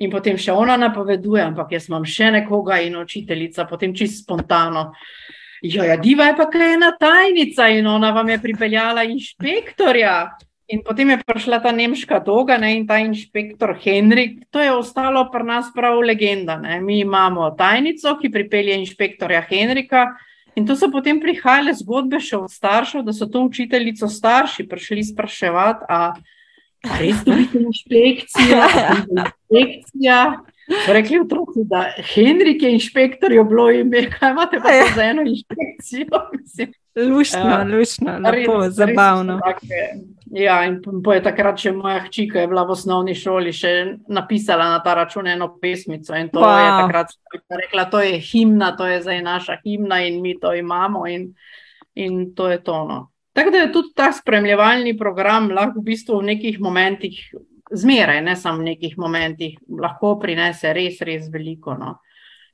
[0.04, 4.90] In potem še ona napoveduje, ampak jaz imam še nekoga in učiteljica, potem čisto spontano.
[4.90, 10.36] Jo, ja, diva je pa kaj ena tajnica in ona vam je pripeljala inšpektorja.
[10.66, 14.40] In potem je prišla ta nemška doga ne, in ta inšpektor Henrik.
[14.50, 16.56] To je ostalo pri nas prav legenda.
[16.58, 16.80] Ne.
[16.82, 20.08] Mi imamo tajnico, ki pripelje inšpektorja Henrika.
[20.56, 25.04] In to so potem prihajale zgodbe še od staršev, da so to učiteljico starši prišli
[25.12, 26.16] spraševati, a
[26.98, 28.62] res dobite inšpekcijo?
[29.52, 30.18] inšpekcija.
[30.66, 36.06] Rekli otroci, da Henrik je inšpektor, je bilo ime, kaj imate pa za eno inšpekcijo.
[37.10, 37.64] Lušno, ja.
[37.68, 39.40] lušno, lepo, res, zabavno.
[39.44, 43.72] Res ja, in po je takrat še moja hčika, je bila v osnovni šoli, še
[44.08, 46.16] napisala na ta račun eno pesmico.
[46.16, 46.56] In to wow.
[46.56, 47.12] je takrat
[47.52, 51.34] rekla, to je himna, to je zdaj naša himna in mi to imamo in,
[51.94, 53.10] in to je tono.
[53.36, 57.20] Tako da je tudi ta spremljevalni program lahko v bistvu v nekih momentih
[57.70, 61.74] zmeraj, ne samo v nekih momentih, lahko prinese res, res veliko.
[61.78, 61.98] No.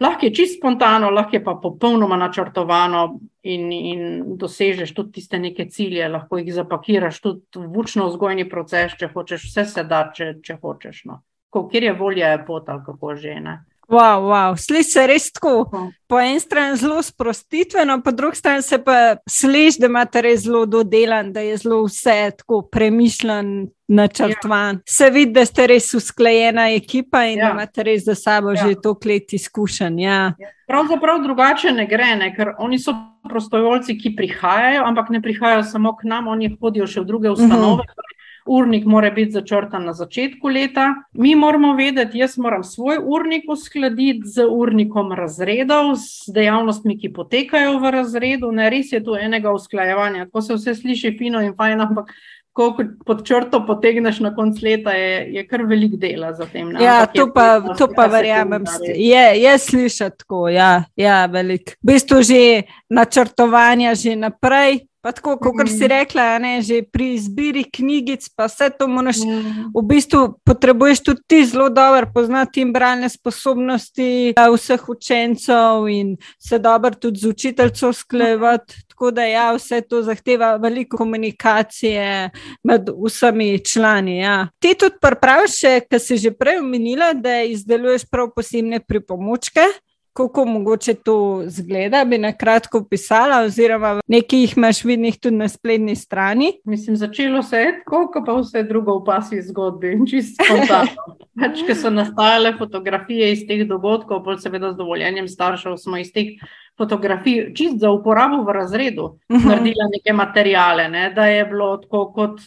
[0.03, 3.03] Lahko je čisto spontano, lahko je pa popolnoma načrtovano
[3.42, 8.96] in, in dosežeš tudi tiste neke cilje, lahko jih zapakiraš tudi v učno vzgojni proces,
[8.98, 11.05] če hočeš, vse se da, če, če hočeš.
[11.11, 11.22] No.
[11.53, 13.59] Kjer je volja, je pot ali kako že ne.
[13.92, 14.57] Wow, wow.
[14.57, 15.66] Sliši se res tako.
[16.09, 20.64] Po eni strani zelo sprostitveno, po drugi strani se pa sliši, da imate res zelo
[20.66, 24.81] dodelan, da je zelo vse tako premišljen, načrtovan.
[24.81, 24.83] Ja.
[24.88, 27.46] Se vidi, da ste res usklajena ekipa in ja.
[27.46, 28.64] da imate res za sabo ja.
[28.64, 30.00] že toliko let izkušenj.
[30.00, 30.20] Ja.
[30.40, 30.52] Ja.
[30.72, 32.31] Pravzaprav drugače ne gre, ne?
[32.37, 32.94] ker oni so
[33.28, 37.37] prostovoljci, ki prihajajo, ampak ne prihajajo samo k nam, oni hodijo še v druge mhm.
[37.37, 37.85] ustanove.
[37.85, 38.12] Uh -huh.
[38.46, 40.88] Urnik mora biti začrtan na začetku leta.
[41.12, 47.78] Mi moramo vedeti, jaz moram svoj urnik uskladiti z urnikom razredov, z dejavnostmi, ki potekajo
[47.78, 48.52] v razredu.
[48.52, 52.11] Ne, res je tu enega usklajevanja, ko se vse sliši fino in fajn, ampak
[52.52, 52.76] ko
[53.07, 56.68] pod črto potegneš na konc leta, je, je kar velik dela za tem.
[56.72, 56.85] Ne?
[56.85, 58.64] Ja, to pa, to pa verjamem.
[58.94, 61.76] Je, je slišati tako, ja, ja velik.
[61.81, 64.85] V bistvu že načrtovanja že naprej.
[65.02, 65.90] Pa tako, kot si mhm.
[65.90, 69.72] rekla, ne, že pri izbiri knjigic, pa vse to moraš, mhm.
[69.74, 76.58] v bistvu potrebuješ tudi ti zelo dobro poznati in bralne sposobnosti vseh učencev in se
[76.58, 78.78] dobro tudi z učiteljco sklevati.
[78.88, 82.30] Tako da ja, vse to zahteva veliko komunikacije
[82.62, 84.18] med vsemi člani.
[84.18, 84.48] Ja.
[84.58, 85.60] Ti tudi praviš,
[85.90, 89.66] kar si že prej omenila, da izdeluješ prav posebne pripomočke
[90.12, 95.48] kako mogoče to zgleda, bi na kratko opisala, oziroma nekaj jih imaš vidnih tudi na
[95.48, 96.53] spletni strani.
[96.64, 101.16] Mislim, začelo se je tako, kot pa vse drugo v pasji zgodbi, čisto spontano.
[101.42, 106.12] Več, ki so nastajale fotografije iz teh dogodkov, pa seveda z dovoljenjem staršev smo iz
[106.12, 106.37] teh.
[106.81, 109.48] Fotografij, čist za uporabo v razredu, mhm.
[109.48, 112.40] naredila neke materijale, ne, da je bilo tako kot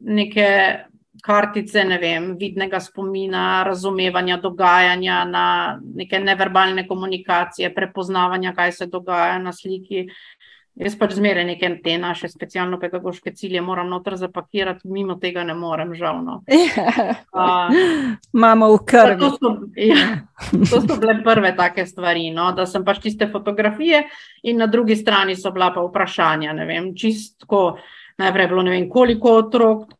[0.00, 0.48] neke
[1.22, 5.44] kartice, ne vem, vidnega spomina, razumevanja dogajanja, na
[5.94, 10.08] neke neverbalne komunikacije, prepoznavanja, kaj se dogaja na sliki.
[10.72, 15.92] Jaz pač zmeraj neke te naše specialno-pedagoške cilje moram noter zapakirati, mimo tega ne morem,
[15.94, 16.22] žal.
[16.24, 16.38] No.
[18.32, 19.18] Imamo v krvi.
[19.20, 24.06] To so, ja, to so bile prve take stvari, no, da sem pač tiste fotografije,
[24.48, 26.56] in na drugi strani so bila pa vprašanja.
[26.64, 27.76] Vem, čistko,
[28.18, 29.90] najprej je bilo ne vem, koliko otrok,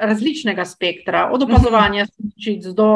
[0.00, 2.88] različnega spektra, od opazovanja sličic do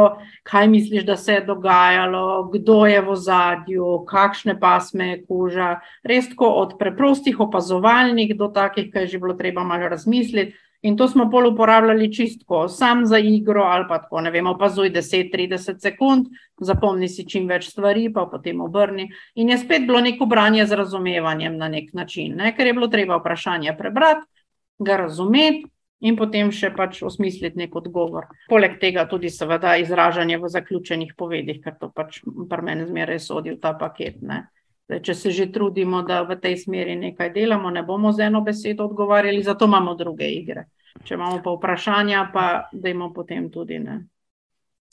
[0.42, 5.68] kaj misliš, da se je dogajalo, kdo je v zadju, kakšne pasme je koža.
[6.04, 10.56] Res tako od preprostih opazovalnih do takih, kaj je že bilo treba malo razmisliti.
[10.82, 14.92] In to smo pol uporabljali čistko, sam za igro ali pa tako, ne vem, opazuj
[14.94, 16.28] 10-30 sekund,
[16.60, 19.08] zapomni si čim več stvari, pa potem obrni.
[19.34, 22.54] In je spet bilo neko branje z razumevanjem na nek način, ne?
[22.54, 24.22] ker je bilo treba vprašanje prebrati,
[24.78, 25.66] ga razumeti
[26.00, 28.28] in potem še pač osmisliti nek odgovor.
[28.50, 33.54] Poleg tega tudi, seveda, izražanje v zaključenih povedih, ker to pač pri meni zmeraj sodi
[33.56, 34.20] v ta paket.
[34.88, 38.40] Zdaj, če se že trudimo, da v tej smeri nekaj delamo, ne bomo z eno
[38.40, 40.68] besedo odgovarjali, zato imamo druge igre.
[41.04, 43.98] Če imamo pa vprašanja, pa da imamo potem tudi ne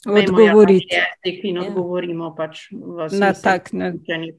[0.06, 0.94] odgovoriti.
[0.94, 2.68] Ja, odgovorimo pač
[3.12, 4.32] na tak način.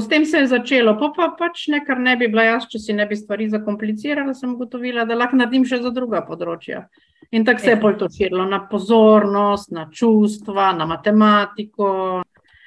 [0.00, 2.78] S tem se je začelo, pa, pa pač ne, kar ne bi bila jaz, če
[2.78, 6.86] si ne bi stvari zakomplicirala, sem ugotovila, da lahko naredim še za druga področja.
[7.32, 12.20] In tako se je bolj to širilo na pozornost, na čustva, na matematiko,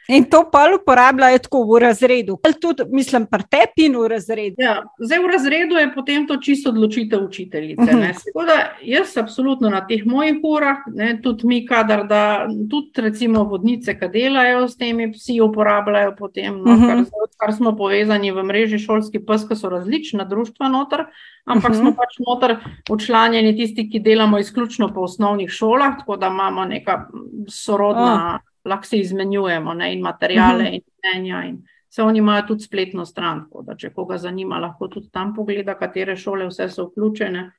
[0.07, 4.55] In to pa uporabljajo tako v razredu, ali tudi, mislim, pri tebi in v razredu.
[4.61, 7.81] Ja, zdaj v razredu je potem to čisto odločitev učiteljice.
[7.81, 8.01] Uh mhm.
[8.01, 8.45] -huh.
[8.45, 13.99] da, jaz, absolutno na teh mojih urah, ne, tudi mi, kadar da, tudi recimo vodnice,
[13.99, 16.87] ki delajo s temi psi, uporabljajo potem, no, uh -huh.
[16.87, 21.05] kar, kar smo povezani v mreži šolski pes, ki so različna društva noter.
[21.45, 21.79] Ampak uh -huh.
[21.79, 21.97] smo mhm.
[21.97, 22.57] pač noter
[22.89, 27.07] učlanjeni tisti, ki delamo izključno po osnovnih šolah, tako da imamo neka
[27.47, 28.39] sorodna.
[28.41, 30.73] Oh lahko se izmenjujemo ne, in materijale uh mhm.
[30.73, 30.75] -huh.
[30.75, 31.43] in mnenja.
[31.45, 35.77] In se oni imajo tudi spletno stran, da če koga zanima, lahko tudi tam pogleda,
[35.79, 37.51] katere šole vse so vključene.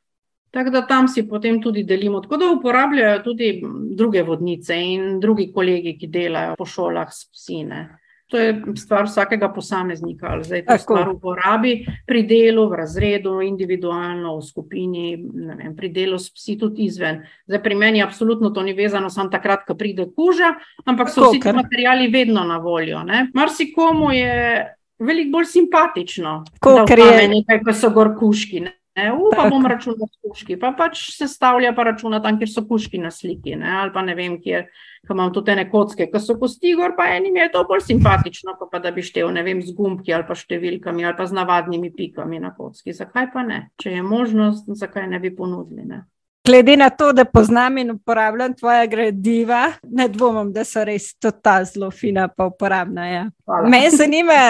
[0.50, 2.20] Tako da tam si potem tudi delimo.
[2.20, 3.62] Tako da uporabljajo tudi
[3.96, 7.98] druge vodnice in drugi kolegi, ki delajo po šolah s psine.
[8.26, 14.32] To je stvar vsakega posameznika, ali zdaj to stvar uporabi pri delu, v razredu, individualno,
[14.40, 17.20] v skupini, vem, pri delu s psi tudi izven.
[17.46, 21.30] Zdaj, pri meni je absolutno to ni vezano samo takrat, ko pride kuža, ampak so
[21.30, 23.04] vsi ti materiali vedno na voljo.
[23.34, 24.66] Marsikomu je
[24.98, 28.64] veliko bolj simpatično, kot je nekaj, ko so gor kuški.
[28.96, 29.12] Ne?
[29.12, 32.98] Upa bom računal s kuški, pa pač se stavlja pa računa tam, kjer so kuški
[32.98, 33.68] na sliki, ne?
[33.82, 34.70] ali pa ne vem, kjer
[35.06, 38.56] ki imam tudi te kocke, ki so kosti gor, pa enim je to bolj simpatično,
[38.70, 41.92] pa da bi štel, ne vem, z gumbki ali pa številkami ali pa z navadnimi
[41.94, 42.94] pikami na kocki.
[42.96, 43.62] Zakaj pa ne?
[43.80, 45.86] Če je možnost, zakaj ne bi ponudili?
[45.86, 46.04] Ne?
[46.46, 51.10] glede na to, da poznam in uporabljam tvoja gradiva, ne dvomim, da so res
[51.42, 53.06] ta zelo fina in uporabna.
[53.06, 53.24] Ja.
[53.70, 54.40] Me zanima,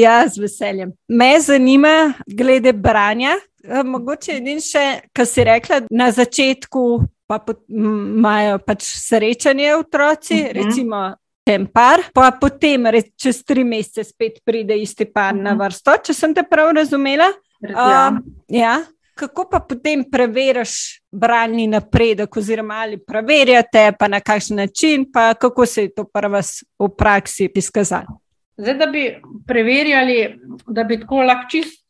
[0.00, 0.92] ja, z veseljem.
[1.08, 3.36] Me zanima, glede branja.
[3.64, 6.82] Eh, mogoče edin še, kar si rekla na začetku,
[7.26, 10.48] pa imajo pač srečanje otroci, uh mhm.
[10.48, 10.64] -huh.
[10.64, 11.14] recimo.
[11.44, 15.42] Tem par, pa potem, reč, čez tri mesece, spet pride isti par uh -huh.
[15.42, 15.60] na mhm.
[15.62, 17.28] vrsto, če sem te prav razumela.
[17.60, 18.12] Ja.
[18.12, 18.18] Uh,
[18.48, 18.80] ja.
[19.14, 25.66] Kako pa potem preveriš branje napredek, oziroma ali preverjate, pa na kakšen način, pa kako
[25.66, 26.40] se je to prvo
[26.78, 28.18] v praksi izkazalo?
[28.56, 31.84] Zdaj, da bi preverjali, da bi tako lahko čist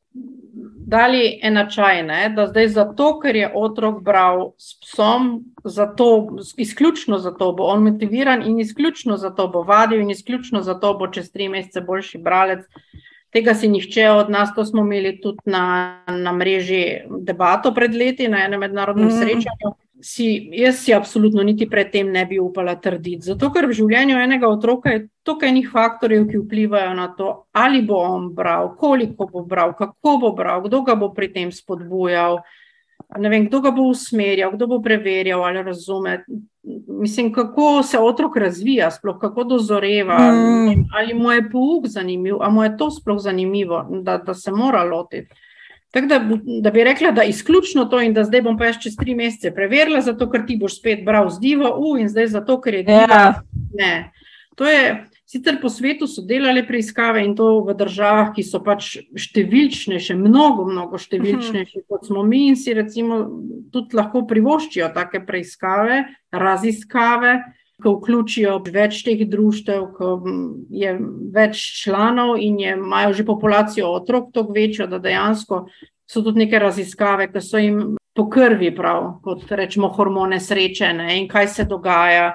[0.86, 2.28] dali enačaj, ne?
[2.36, 8.42] da zdaj zato, ker je otrok bral s psom, zato, izključno zato bo on motiviran
[8.42, 12.66] in izključno zato bo vadil in izključno zato bo čez tri mesece boljši bralec.
[13.32, 15.64] Tega si nihče od nas, to smo imeli tudi na,
[16.08, 16.84] na mreži
[17.20, 19.10] debato pred leti, na enem mednarodnem mm.
[19.10, 19.74] srečanju.
[20.04, 23.30] Si, jaz si absolutno niti predtem ne bi upala trditi.
[23.30, 27.80] Zato, ker v življenju enega otroka je toliko enih faktorjev, ki vplivajo na to, ali
[27.88, 32.42] bo on bral, koliko bo bral, kako bo bral, kdo ga bo pri tem spodbujal,
[33.16, 36.20] vem, kdo ga bo usmerjal, kdo bo preverjal ali razume
[36.88, 40.84] mislim, kako se otrok razvija, sploh kako dozoreva, mm.
[40.94, 44.84] ali mu je pouk zanimiv, ali mu je to sploh zanimivo, da, da se mora
[44.84, 45.28] lotiti.
[45.94, 46.18] Tako da,
[46.60, 50.00] da bi rekla, da izključno to, in da zdaj bom pa čez tri mesece preverila,
[50.02, 53.06] zato ker ti boš spet bral z divo, uh, in zdaj zato, ker je divo.
[53.06, 53.34] Ja.
[53.78, 53.92] Ne.
[54.58, 58.90] To je, Sicer po svetu so delali preiskave in to v državah, ki so pač
[59.16, 61.86] številčnejše, mnogo, mnogo številčnejše mhm.
[61.88, 63.22] kot smo mi, in si recimo
[63.72, 67.38] tudi lahko privoščijo take preiskave, raziskave,
[67.84, 70.14] ko vključijo več teh društev, ko
[70.72, 70.94] je
[71.34, 75.66] več članov in je, imajo že populacijo otrok toliko večjo, da dejansko
[76.08, 81.28] so tudi neke raziskave, ki so jim po krvi, prav, kot rečemo, hormone srečene in
[81.28, 82.32] kaj se dogaja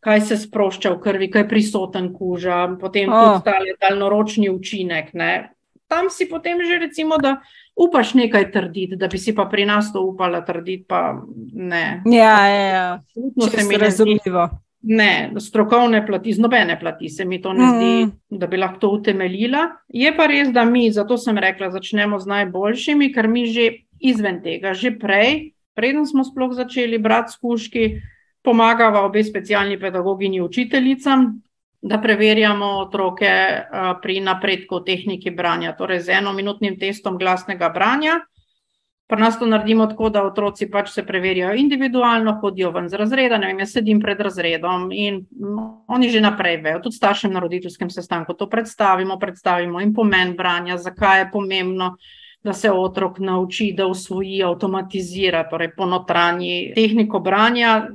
[0.00, 3.42] kaj se sprošča v krvi, kaj je prisoten kuža, potem oh.
[3.42, 5.12] tudi ta daljnoročni učinek.
[5.14, 5.50] Ne.
[5.88, 7.40] Tam si potem že recimo, da
[7.76, 11.18] upaš nekaj trditi, da bi si pa pri nas to upala trditi, pa
[11.52, 12.02] ne.
[12.06, 13.02] Ja, ja, ja.
[13.50, 14.48] se mi razumljivo.
[14.80, 18.38] Ne, strokovne plati, z nobene plati se mi to ne zdi, mm.
[18.38, 19.64] da bi lahko to utemeljila.
[19.88, 24.38] Je pa res, da mi, zato sem rekla, začnemo z najboljšimi, ker mi že izven
[24.42, 27.88] tega, že prej, preden smo sploh začeli brati skuški,
[28.46, 31.26] pomagava obe specialni pedagoginji učiteljicam,
[31.82, 33.30] da preverjamo otroke
[34.02, 38.20] pri napredku tehniki branja, torej z enominutnim testom glasnega branja.
[39.08, 43.38] Pri nas to naredimo tako, da otroci pač se preverijo individualno, hodijo ven z razreda,
[43.40, 45.22] ne vem, jaz sedim pred razredom in
[45.88, 50.76] oni že naprej vejo, tudi staršem na roditeljskem sestanku to predstavimo, predstavimo jim pomen branja,
[50.76, 51.94] zakaj je pomembno,
[52.44, 57.88] da se otrok nauči, da usvoji, avtomatizira, torej ponotranji tehniko branja,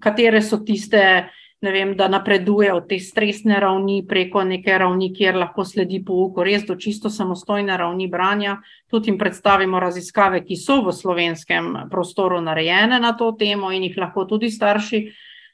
[0.00, 1.02] katere so tiste,
[1.70, 6.66] vem, da napreduje od te stresne ravni preko neke ravni, kjer lahko sledi pouku, res
[6.66, 8.58] do čisto samostojne ravni branja.
[8.90, 13.98] Tudi jim predstavimo raziskave, ki so v slovenskem prostoru narejene na to temo in jih
[13.98, 15.04] lahko tudi starši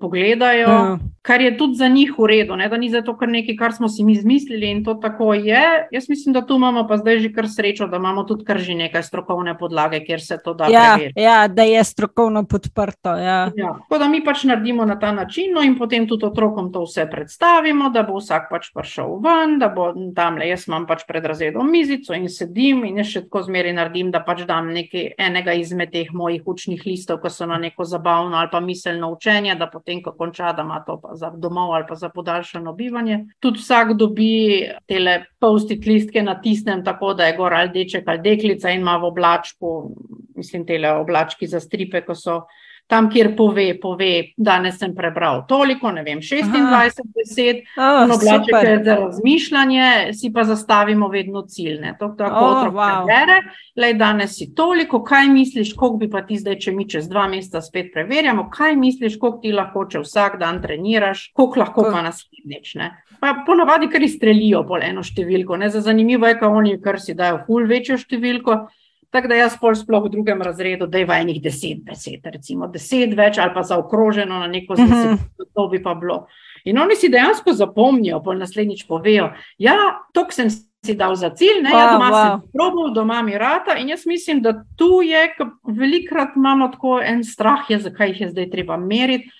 [0.00, 0.98] pogledajo, ja.
[1.22, 2.68] kar je tudi za njih v redu, ne?
[2.68, 5.62] da ni zato kar nekaj, kar smo si mi izmislili in to tako je.
[5.92, 8.74] Jaz mislim, da tu imamo pa zdaj že kar srečo, da imamo tudi kar že
[8.74, 10.66] nekaj strokovne podlage, kjer se to da.
[10.72, 13.14] Ja, ja da je strokovno podprto.
[13.16, 13.50] Ja.
[13.56, 13.76] Ja.
[13.88, 17.06] Tako da mi pač naredimo na ta način no in potem tudi otrokom to vse
[17.10, 21.24] predstavimo, da bo vsak pač prišel ven, da bo tam le jaz imam pač pred
[21.24, 25.54] razredom mizico in sedim in jaz še tako zmeri naredim, da pač dam nekaj enega
[25.58, 29.66] izmed teh mojih učnih listov, ki so na neko zabavno ali pa miselno učenje, da
[29.66, 33.26] potem potem, ko konča, da ima to za domov ali pa za podaljšano bivanje.
[33.40, 38.70] Tudi vsak dobi te posti listke natisnem, tako da je gor ali deček ali deklica
[38.70, 39.90] in ima v oblačku,
[40.36, 42.46] mislim, te oblački za stripe, ko so
[42.90, 48.76] tam, kjer pove, pove, danes sem prebral toliko, ne vem, 26 besed, oh, oblaček je
[48.84, 51.94] za razmišljanje, si pa zastavimo vedno ciljne.
[52.00, 53.04] To tako oh, otrok wow.
[53.06, 53.38] prebere,
[53.76, 57.28] le danes si toliko, kaj misliš, koliko bi pa ti zdaj, če mi čez dva
[57.30, 61.94] meseca spet preverjamo, kaj misliš, koliko ti lahko, če vsak dan treniraš, koliko lahko oh.
[61.94, 62.74] pa naslednjič.
[63.20, 65.70] Pa ponavadi kar izstrelijo pol eno številko, ne?
[65.70, 68.64] za zanimivo je, kaj oni kar si dajo ful večjo številko.
[69.10, 72.68] Tako da jaz pol sploh v drugem razredu, da je v enih deset besed, recimo
[72.70, 75.46] deset več ali pa zaokroženo na neko zelo, uh -huh.
[75.54, 76.26] to bi pa bilo.
[76.64, 79.76] In oni si dejansko zapomnijo, pol naslednjič povejo, ja,
[80.12, 80.50] to sem
[80.84, 82.22] si dal za cilj, ne, wow, ja, doma wow.
[82.22, 85.34] sem probal, doma mi rata in jaz mislim, da tu je,
[85.64, 89.30] velikrat imamo tako en strah, je, zakaj jih je zdaj treba meriti.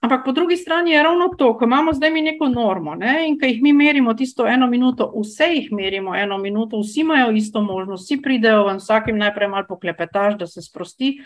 [0.00, 3.28] Ampak po drugi strani je ravno to, ko imamo zdaj mi neko normo ne?
[3.28, 7.30] in ko jih mi merimo tisto eno minuto, vse jih merimo eno minuto, vsi imajo
[7.36, 11.18] isto možnost, vsi pridejo in vsakim najprej malo poklepetaš, da se sprosti.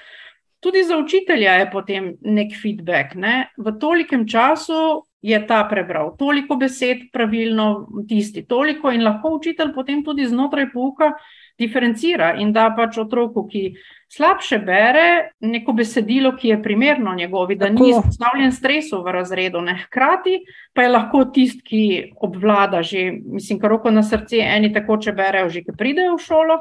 [0.60, 3.14] Tudi za učitelja je potem nek feedback.
[3.14, 3.52] Ne?
[3.56, 10.02] V tolikem času je ta prebral toliko besed, pravilno, tisti toliko, in lahko učitelj potem
[10.04, 11.12] tudi znotraj pouka
[11.58, 13.74] diferencira in da pač otroku, ki
[14.14, 17.82] slabše bere, neko besedilo, ki je primerno njegovi, da Tako.
[17.84, 19.60] ni izpostavljen stresu v razredu.
[19.60, 19.76] Ne?
[19.86, 20.40] Hkrati
[20.74, 21.84] pa je lahko tisti, ki
[22.20, 26.26] obvlada že, mislim, kar roko na srce, eni tako, če berejo, že ki pridejo v
[26.26, 26.58] šolo.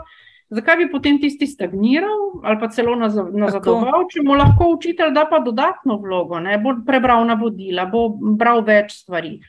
[0.54, 5.40] Zakaj bi potem tisti stagniral ali pa celo nazadoval, če mu lahko učitelj da pa
[5.42, 6.60] dodatno vlogo, ne?
[6.62, 9.40] bo prebral navodila, bo bral več stvari.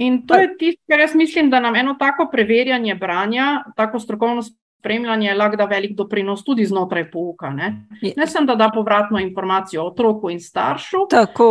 [0.00, 4.42] In to je tisto, kar jaz mislim, da nam eno tako preverjanje branja, tako strokovno
[4.42, 7.50] spremljanje, lahko da velik doprinos tudi znotraj pouka.
[7.50, 7.74] Ne,
[8.16, 11.04] ne sem da da povratno informacijo otroku in staršu.
[11.10, 11.50] Tako.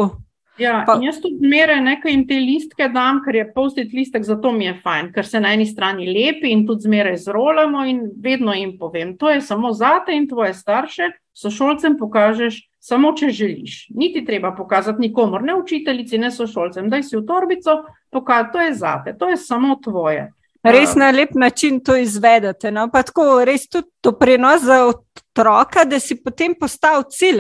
[0.60, 4.52] Ja, pa, jaz tudi mere nekaj in te listke dam, ker je postit listek, zato
[4.52, 8.54] mi je fajn, ker se na eni strani lepi in tudi zmeraj zrolamo in vedno
[8.58, 13.78] jim povem, to je samo zate in tvoje starše, sošolcem pokažeš samo, če želiš.
[13.96, 17.78] Niti treba pokazati nikomor, ne učiteljici, ne sošolcem, da si v torbico,
[18.12, 20.32] pokaži, to je zate, to je samo tvoje.
[20.64, 22.72] Res na lep način to izvedete.
[22.72, 22.90] No?
[22.92, 27.40] Pa tako res tudi to prenos za otroka, da si potem postal cilj.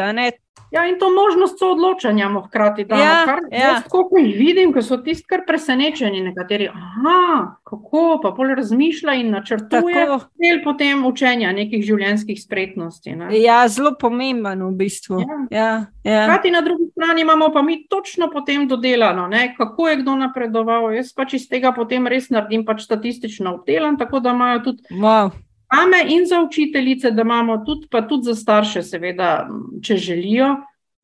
[0.71, 2.95] Ja, in to možnost so odločanja, hkrati da.
[2.95, 3.59] Ja, kar, ja.
[3.59, 9.15] Jaz, ko jih vidim, ko so tisti kar presenečeni, nekateri, aha, kako pa pol razmišlja
[9.17, 10.05] in načrtuje,
[10.37, 13.15] del potem učenja nekih življenjskih spretnosti.
[13.17, 13.31] Ne?
[13.41, 15.23] Ja, zelo pomemben v bistvu.
[15.23, 15.41] Ja.
[15.49, 15.71] Ja,
[16.05, 16.23] ja.
[16.27, 19.53] Hkrati na drugi strani imamo pa mi točno potem dodelano, ne?
[19.57, 20.91] kako je kdo napredoval.
[20.93, 24.85] Jaz pač iz tega potem res naredim pač statistično obdelan, tako da imajo tudi.
[24.93, 25.33] Wow.
[25.69, 29.47] Ame in za učiteljice, da imamo tudi, pa tudi za starše, seveda,
[29.83, 30.47] če želijo,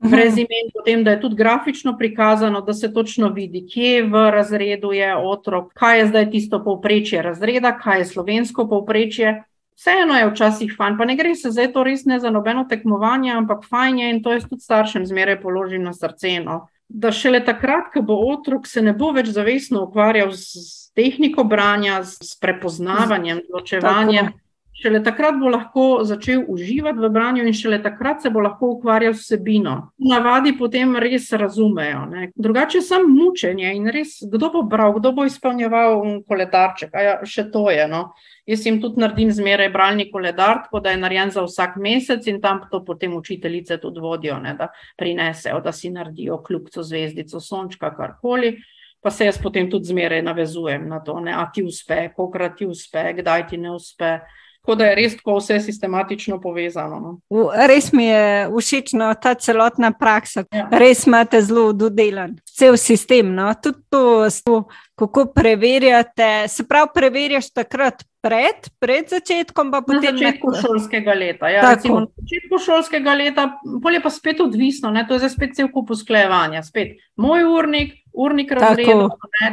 [0.03, 0.11] mhm.
[0.11, 4.91] brez imen, potem, da je tudi grafično prikazano, da se točno vidi, kje v razredu
[4.91, 9.43] je otrok, kaj je zdaj tisto povprečje razreda, kaj je slovensko povprečje.
[9.76, 13.34] Vseeno je včasih fajn, pa ne gre se zdaj to res ne za nobeno tekmovanje,
[13.36, 16.39] ampak fajn je in to jaz tudi staršem zmeraj položim na srce.
[16.39, 16.68] No.
[16.88, 20.63] Da šele takrat, ko bo otrok se ne bo več zavestno ukvarjal z
[20.95, 24.32] tehniko branja, s prepoznavanjem, ločevanjem.
[24.76, 29.13] Šele takrat bo lahko začel uživati v branju, in šele takrat se bo lahko ukvarjal
[29.13, 29.76] s vsebino.
[29.97, 32.01] Navadi potem res razumejo.
[32.11, 32.28] Ne.
[32.36, 36.91] Drugače je samo mučenje in res, kdo bo bral, kdo bo izpolnjeval koledarček.
[36.91, 37.88] Ja, še to je.
[37.88, 38.09] No.
[38.45, 42.41] Jaz jim tudi naredim zmeraj bralni koledar, tako da je narejen za vsak mesec in
[42.43, 47.95] tam to potem učiteljice tudi vodijo, ne, da prinesejo, da si naredijo kljubco, zvezdico, sončka,
[47.95, 48.57] karkoli.
[49.01, 52.67] Pa se jaz potem tudi zmeraj navezujem na to, ne, a ti uspe, koliko ti
[52.67, 54.17] uspe, kdaj ti ne uspe.
[54.66, 56.99] Tako da je res tako vse sistematično povezano.
[57.30, 57.49] No.
[57.70, 60.43] Res mi je všeč ta celotna praksa.
[60.51, 60.66] Ja.
[60.72, 63.36] Res imate zelo dodelan cel sistem.
[63.36, 63.51] No.
[63.61, 64.63] Tudi to,
[64.95, 66.47] kako preverjate.
[66.47, 70.61] Se pravi, preverjaš takrat pred, pred začetkom, pa potem na začetku nek...
[70.61, 71.49] šolskega leta.
[71.49, 73.49] Ja, recimo, na začetku šolskega leta,
[73.81, 75.05] bolje pa spet odvisno, ne?
[75.07, 76.63] to je za spet cel kup usklajevanja.
[76.63, 79.09] Spet moj urnik urnik razredov,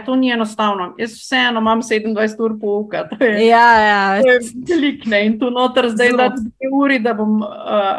[0.06, 0.94] to ni enostavno.
[0.98, 3.08] Jaz vseeno imam 27 ur pouka.
[3.20, 4.20] Ja, ja.
[4.66, 7.48] Klikne in tu noter zdaj da dve uri, da bom uh,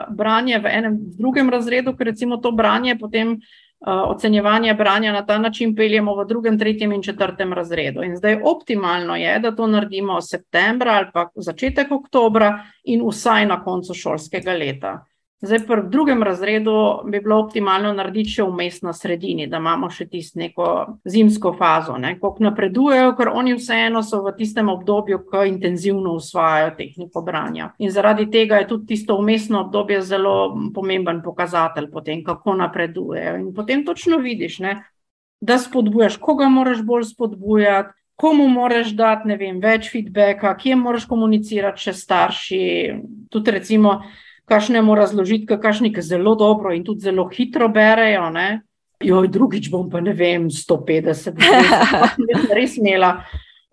[0.09, 3.37] branje v enem v drugem razredu, ker recimo to branje, potem
[3.85, 8.03] ocenjevanje branja na ta način peljemo v drugem, tretjem in četrtem razredu.
[8.03, 13.45] In zdaj optimalno je, da to naredimo v septembra ali pa začetek oktobra in vsaj
[13.45, 15.05] na koncu šolskega leta.
[15.43, 20.05] Zdaj, v drugem razredu bi bilo optimalno narediti še vmes na sredini, da imamo še
[20.07, 20.67] tisto neko
[21.03, 22.13] zimsko fazo, ne?
[22.21, 27.73] koliko napredujejo, ker oni vseeno so v tistem obdobju, ko intenzivno usvajajo tehniko branja.
[27.83, 30.37] In zaradi tega je tudi tisto umestno obdobje zelo
[30.71, 33.35] pomemben pokazatelj, potem, kako napredujejo.
[33.43, 34.77] In potem točno vidiš, ne?
[35.43, 37.91] da spodbujaš, koga moraš bolj spodbujati.
[38.15, 42.59] Komu moraš dati vem, več feedbacka, kje moraš komunicirati, če starši.
[43.33, 43.97] Tudi, recimo,
[44.45, 48.29] kakšnemu razložiti, kakšni zelo dobro in tudi zelo hitro berejo.
[48.29, 48.61] Ne?
[49.03, 53.17] Joj, drugič bom pa ne vem, 150, 200, res imela.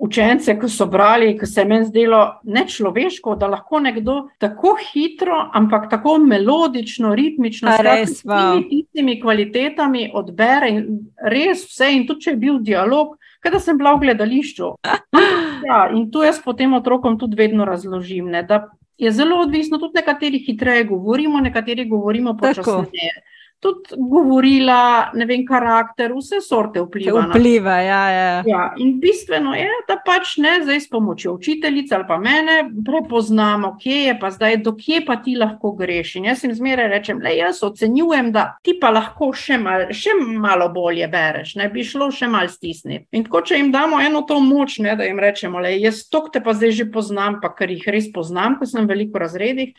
[0.01, 5.37] Učence, ki so brali, ki se je meni zdelo nečloveško, da lahko nekdo tako hitro,
[5.53, 7.75] ampak tako melodično, ritmično,
[8.09, 10.87] s vsemi tistimi kvalitetami odbere in
[11.21, 11.91] res vse.
[11.93, 14.73] In tudi, če je bil dialog, kada sem bila v gledališču.
[15.61, 18.63] Ja, in tu jaz potem otrokom tudi vedno razložim, ne, da
[19.01, 23.30] je zelo odvisno, tudi nekateri hitreje govorimo, nekateri govorimo počasneje
[23.61, 27.27] tudi govorila, ne vem, karakter, vse sorte vpliva.
[27.29, 28.29] Vpliva, ja, ja.
[28.47, 28.63] ja.
[28.81, 32.57] In bistveno je, da pač ne zdaj s pomočjo učiteljice ali pa mene
[32.87, 36.15] prepoznamo, kje je pa zdaj, dokje pa ti lahko greš.
[36.17, 40.17] In jaz jim zmeraj rečem, le jaz ocenjujem, da ti pa lahko še, mal, še
[40.17, 43.07] malo bolje bereš, ne bi šlo še mal stisniti.
[43.13, 46.25] In tako, če jim damo eno to moč, ne, da jim rečemo, le jaz to
[46.33, 49.77] te pa zdaj že poznam, pa ker jih res poznam, ker sem veliko razredih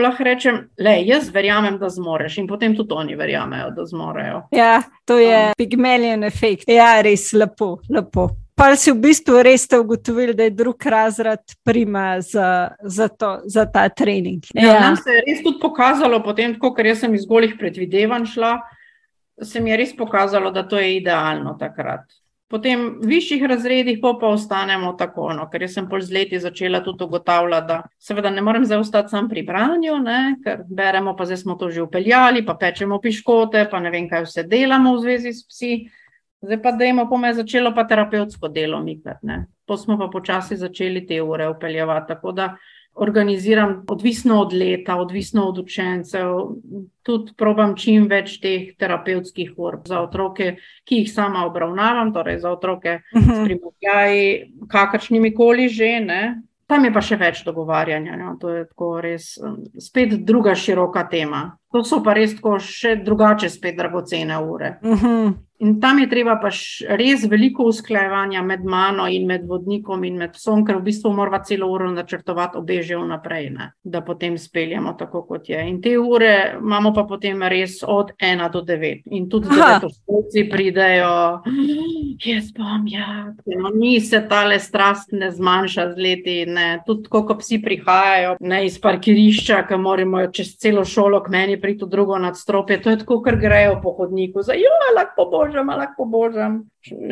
[0.00, 4.42] lahko rečem, le jaz verjamem, da zmoreš, in potem tudi oni verjamejo, da zmorejo.
[4.56, 5.56] Ja, to je um.
[5.58, 6.64] pigmelion efekt.
[6.68, 8.30] Ja, res lepo, lepo.
[8.54, 13.64] Pa si v bistvu res ugotovili, da je drug razred prima za, za, to, za
[13.66, 14.44] ta trening.
[14.54, 14.80] Ja, ja.
[14.80, 18.60] Nam se je res tudi pokazalo, potem, ko sem iz golih predvidevanj šla,
[19.42, 22.04] se mi je res pokazalo, da to je idealno takrat.
[22.52, 26.82] Potem v višjih razredih pa, pa ostanemo tako, no, ker sem pol z leti začela
[26.84, 31.24] tudi ugotavljati, da seveda ne morem zdaj ostati sam pri branju, ne, ker beremo, pa
[31.24, 35.00] zdaj smo to že upeljali, pa pečemo piškote, pa ne vem, kaj vse delamo v
[35.06, 35.72] zvezi s psi.
[36.44, 39.40] Zdaj pa dajmo, pa me je začelo pa terapevtsko delo mikati.
[39.64, 41.48] Pa smo pa počasi začeli te ure
[42.36, 42.56] da
[42.94, 46.26] organiziram, odvisno od leta, odvisno od učencev.
[47.02, 52.52] Tudi probam čim več teh terapevtskih ur za otroke, ki jih sama obravnavam, torej za
[52.52, 53.24] otroke uh -huh.
[53.24, 53.44] s mhm.
[53.44, 56.00] primarjaji, kakršnimi koli že.
[56.00, 56.42] Ne?
[56.66, 58.16] Tam je pa še več dogovarjanja.
[58.16, 58.36] No?
[58.40, 61.58] To je tako res um, spet druga široka tema.
[61.72, 64.78] To so pa res tako še drugače, spet dragocene ure.
[64.82, 65.06] Uh mhm.
[65.06, 65.32] -huh.
[65.62, 66.50] In tam je treba pa
[66.98, 71.38] res veliko usklajevanja med mano in med vodnikom in med psom, ker v bistvu moramo
[71.46, 73.68] celo uro načrtovati obe že vnaprej, ne?
[73.84, 75.60] da potem speljamo tako, kot je.
[75.68, 79.02] In te ure imamo pa potem res od 1 do 9.
[79.14, 81.12] In tudi devetostovci pridejo,
[82.26, 86.36] jaz bom, ja, no, ni se tale strast ne zmanjša z leti.
[86.46, 86.82] Ne?
[86.86, 91.84] Tudi ko psi prihajajo ne, iz parkirišča, ki moramo čez celo šolo k meni priti
[91.84, 96.04] v drugo nadstropje, to je tako, ker grejo po hodniku, za jo, lahko božam, lahko
[96.04, 96.62] božam.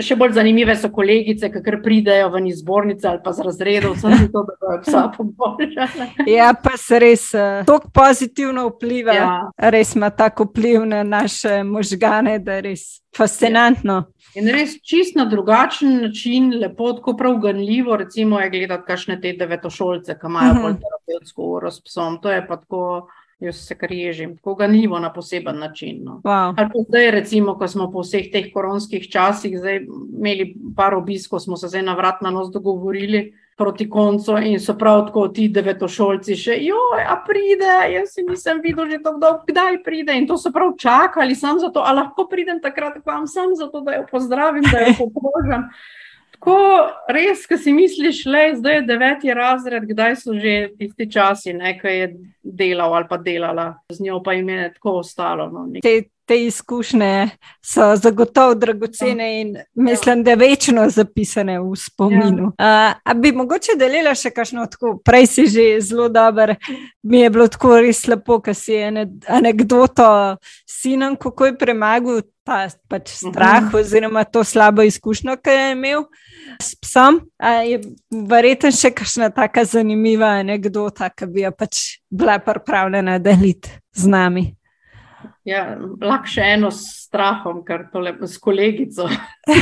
[0.02, 4.18] Še bolj zanimive so kolegice, ki pridejo ven iz zbornice ali pa z razredov, samo
[4.18, 6.08] zato, da bojo psa pobožali.
[6.36, 9.14] Ja, pa se res uh, tako pozitivno vpliva.
[9.14, 9.28] Ja.
[9.70, 12.82] Res ima tako vpliv na naše možgane, da je res
[13.16, 13.94] fascinantno.
[13.94, 14.20] Ja.
[14.40, 19.32] In res čist na drugačen način, lepo, tako prav ganljivo, recimo, je gledati kakšne te
[19.38, 20.58] devetošolce, ki imajo uh mhm.
[20.58, 20.62] -huh.
[20.62, 22.20] bolj terapevtsko uro s psom.
[22.22, 23.08] To je pa tako.
[23.40, 26.02] Jaz se kar ježim, tako ganljivo na poseben način.
[26.04, 26.20] No.
[26.24, 26.52] Wow.
[26.88, 31.82] Zdaj, recimo, ko smo po vseh teh koronskih časih imeli par obiskov, smo se zdaj
[31.82, 37.02] na vrat na nos dogovorili proti koncu in so prav tako ti devetošolci še, joj,
[37.04, 40.16] a pride, jaz nisem videl že tako dolgo, kdaj pride.
[40.16, 43.82] In to so prav čakali, sam zato, a lahko pridem takrat k vam, sam zato,
[43.84, 45.68] da jo pozdravim, da jo pobožam.
[46.40, 46.56] Tako
[47.12, 52.06] res, ki si misliš, je zdaj deveti razred, kdaj so že tisti časi, nekaj je
[52.40, 55.50] delal ali pa delala, z njo pa jim je tako ostalo.
[55.52, 57.28] No, te, te izkušnje
[57.60, 59.40] so zagotovo dragocene ja.
[59.40, 62.52] in mislim, da večno zapisane v spominu.
[62.58, 62.92] Ja.
[62.94, 66.54] Uh, a bi mogoče delila še kakšno tako, prej si že zelo dober,
[67.02, 68.78] mi je bilo tako res lepo, ker si
[69.26, 70.06] anekdoto
[70.70, 73.74] sinom, kako je premagal ta pač strah, uh mhm.
[73.74, 73.80] -huh.
[73.80, 76.04] oziroma to slabo izkušnjo, ki je imel
[76.62, 77.20] s psom.
[77.66, 84.06] Je verjetno še kakšna taka zanimiva anekdota, ki bi jo pač bila pripravljena deliti z
[84.06, 84.59] nami.
[85.48, 85.62] Ja,
[86.04, 89.06] lahko še eno s strahom, kar tole s kolegico.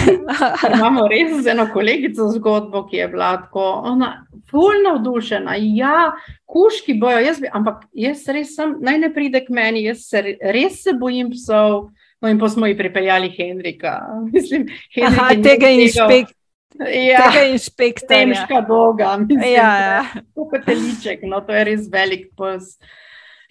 [0.74, 4.08] Imamo res z eno kolegico zgodbo, ki je bila tako, ona,
[4.50, 5.54] fulno navdušena.
[5.78, 6.10] Ja,
[6.50, 10.24] kuški bojo, jaz bi, ampak jaz res sem, naj ne pride k meni, jaz se,
[10.42, 11.92] res se bojim psov.
[12.18, 14.00] No, in pa smo jih pripeljali Hendrika.
[14.34, 14.66] Mislim,
[14.96, 16.34] Hendrik Aha, tega inšpektorja.
[16.78, 18.26] Ja, tega inšpektorja.
[18.26, 20.02] Nemška boga, mislim, ja, ja.
[20.34, 22.74] kot liček, no, to je res velik pes.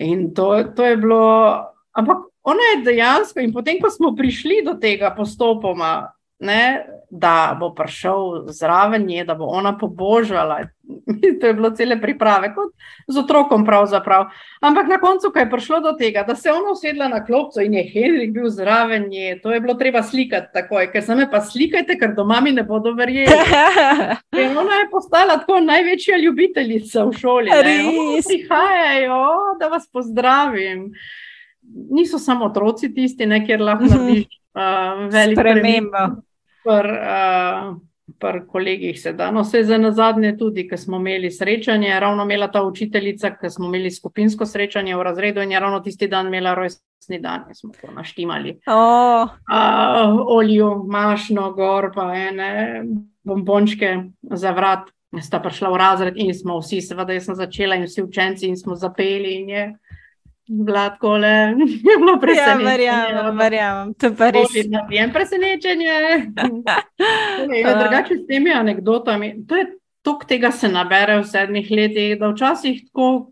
[0.04, 1.24] In to, to je bilo,
[1.98, 7.72] ampak ona je dejansko, in potem, ko smo prišli do tega postopoma, ne, da bo
[7.74, 10.60] prišel zraven nje, da bo ona pobožala.
[11.42, 12.74] to je bilo cele priprave, kot
[13.08, 14.28] z otrokom, pravzaprav.
[14.62, 17.62] Ampak na koncu, ko je prišlo do tega, da se je ona usedla na klopco
[17.62, 21.30] in je Henrik bil zraven nje, to je bilo treba slikati takoj, ker se me
[21.32, 23.34] pa slikajte, ker doma mi ne bodo verjeli.
[24.44, 27.52] In ona je postala tako največja ljubiteljica v šoli.
[28.28, 29.24] Prihajajo,
[29.60, 30.92] da vas pozdravim.
[31.90, 33.94] Niso samo otroci tisti, ne, kjer lahko mhm.
[33.98, 36.06] narediš uh, veliko spremembo
[36.68, 37.76] pri uh,
[38.20, 39.32] pr kolegih sedaj.
[39.36, 43.68] No, vse za nazadnje tudi, ker smo imeli srečanje, ravno imela ta učiteljica, ker smo
[43.68, 47.72] imeli skupinsko srečanje v razredu in je ravno tisti dan imela rojstni dan, ki smo
[47.82, 48.58] to naštimali.
[48.68, 49.28] Oh.
[49.52, 52.84] Uh, olju, mašno, gor pa ene
[53.24, 54.88] bombončke za vrat.
[55.22, 58.58] Sta prišla v razred in smo vsi, seveda, jaz sem začela in vsi učenci in
[58.60, 59.68] smo zapeli in je.
[60.48, 61.56] Blatko le,
[61.90, 62.84] je bilo presenečenje.
[62.84, 64.56] Ja, verjamem, verjamem, to pa res.
[64.92, 65.98] Je presenečenje.
[67.58, 67.74] Ja.
[67.78, 69.66] Drugače s temi anekdotami, to je
[70.08, 73.32] tok tega se nabere v sedmih letih, da včasih tako,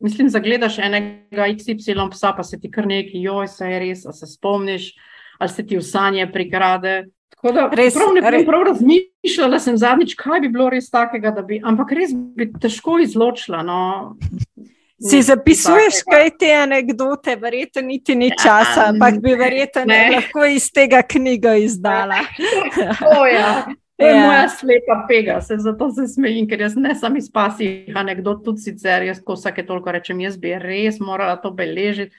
[0.00, 4.12] mislim, zagledaš enega XY psa, pa se ti kar neki, joj, se je res, a
[4.12, 4.94] se spomniš,
[5.38, 6.94] ali se ti v sanje prikrade.
[7.36, 11.34] Tako da res, prav ne vem, prav razmišljala sem zadnjič, kaj bi bilo res takega,
[11.34, 13.60] da bi, ampak res bi težko izločila.
[13.66, 13.80] No.
[15.04, 20.70] Si zapisuješ kaj te anekdote, verjetno niti ni ja, časa, ampak bi verjetno lahko iz
[20.72, 22.22] tega knjiga izdala.
[23.12, 23.64] oh, ja.
[23.96, 24.26] To je ja.
[24.26, 28.64] moja slepa pega, se zato se smejim, ker jaz ne sam iz pasih anekdot, tudi
[28.64, 32.16] sicer jaz, ko vsake toliko rečem, jaz bi res morala to beležiti.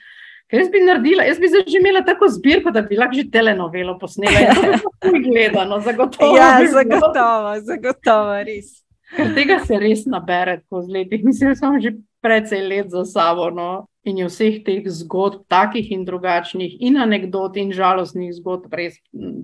[0.48, 3.98] Ker jaz bi naredila, jaz bi že imela tako zbirko, da bi lahko že telenovelo
[3.98, 4.46] posnela.
[4.46, 6.36] Ja, to bi gledano, zagotovo.
[6.38, 8.72] Ja, zagotovo, zagotovo, res.
[9.12, 11.20] Ker tega se res nabere, ko z leti.
[11.26, 11.92] Mislim, da sem že
[12.26, 13.50] precej let za sabo.
[13.54, 13.86] No?
[14.06, 18.98] In je vseh teh zgodb, takih in drugačnih, in anegdot, in žalostnih zgodb, res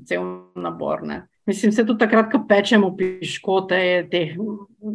[0.06, 0.26] cel
[0.58, 1.06] nabor.
[1.06, 1.22] Ne?
[1.46, 3.78] Mislim, se tudi takrat, ko pečemo piškote,
[4.10, 4.20] te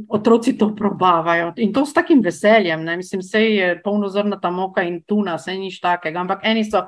[0.08, 2.86] otroci to probavajo in to s takim veseljem.
[2.88, 2.96] Ne?
[2.98, 6.24] Mislim, vse je polno zrna ta moka in tuna, vse nič takega.
[6.24, 6.86] Ampak eni so,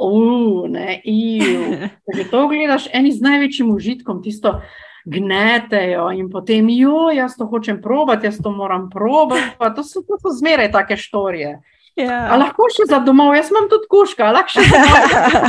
[0.00, 1.76] uf, ne, iu.
[2.16, 4.56] Če to gledaš, eni z največjim užitkom, tisto
[5.04, 9.56] gnetejo in potem, jo, jaz to hočem probati, jaz to moram probati.
[9.58, 11.60] To so, to so zmeraj take štorije.
[11.96, 12.36] Ja.
[12.40, 14.78] Lahko še za domov, jaz imam tudi kuška, lahko še za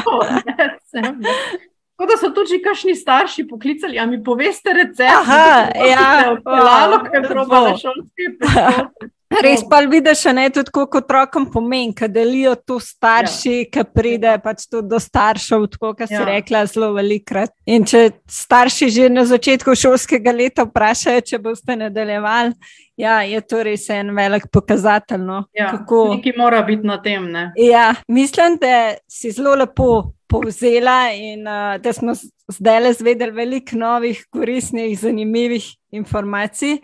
[0.03, 0.25] domov.
[1.93, 7.27] Tako da so tudi kakšni starši poklicali, a mi poveste recept, Aha, ja, lalo, ker
[7.29, 9.11] probajo šolske prihodke.
[9.41, 13.65] Res pa vidiš, ne tudi kot otrokom pomeni, da delijo to starši, ja.
[13.71, 16.25] ki pride pač do staršev, tako kot si ja.
[16.27, 17.53] rekla, zelo velikrat.
[17.65, 22.53] In če starši že na začetku šolskega leta vprašajo, če boste nadaljevali,
[22.99, 25.23] ja, je to res en velik pokazatelj.
[25.23, 26.03] No, ja, kako...
[26.17, 27.31] Nekaj mora biti na tem.
[27.57, 32.15] Ja, mislim, da si zelo lepo povzela in uh, da smo
[32.51, 36.79] zdaj le zvedeli veliko novih, koristnih, zanimivih informacij.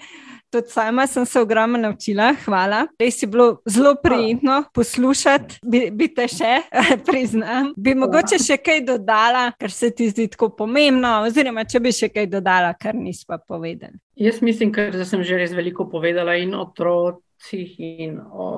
[0.52, 2.88] Tudi sama sem se ogromno naučila, hvala.
[3.00, 6.56] Res je bilo zelo prijetno poslušati, bi, bi te še
[7.08, 7.74] priznam.
[7.78, 12.10] Bi mogoče še kaj dodala, kar se ti zdi tako pomembno, oziroma če bi še
[12.10, 14.00] kaj dodala, kar nismo povedali.
[14.18, 18.50] Jaz mislim, da sem že res veliko povedala in o otrocih, in o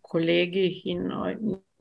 [0.00, 1.26] kolegih, in o,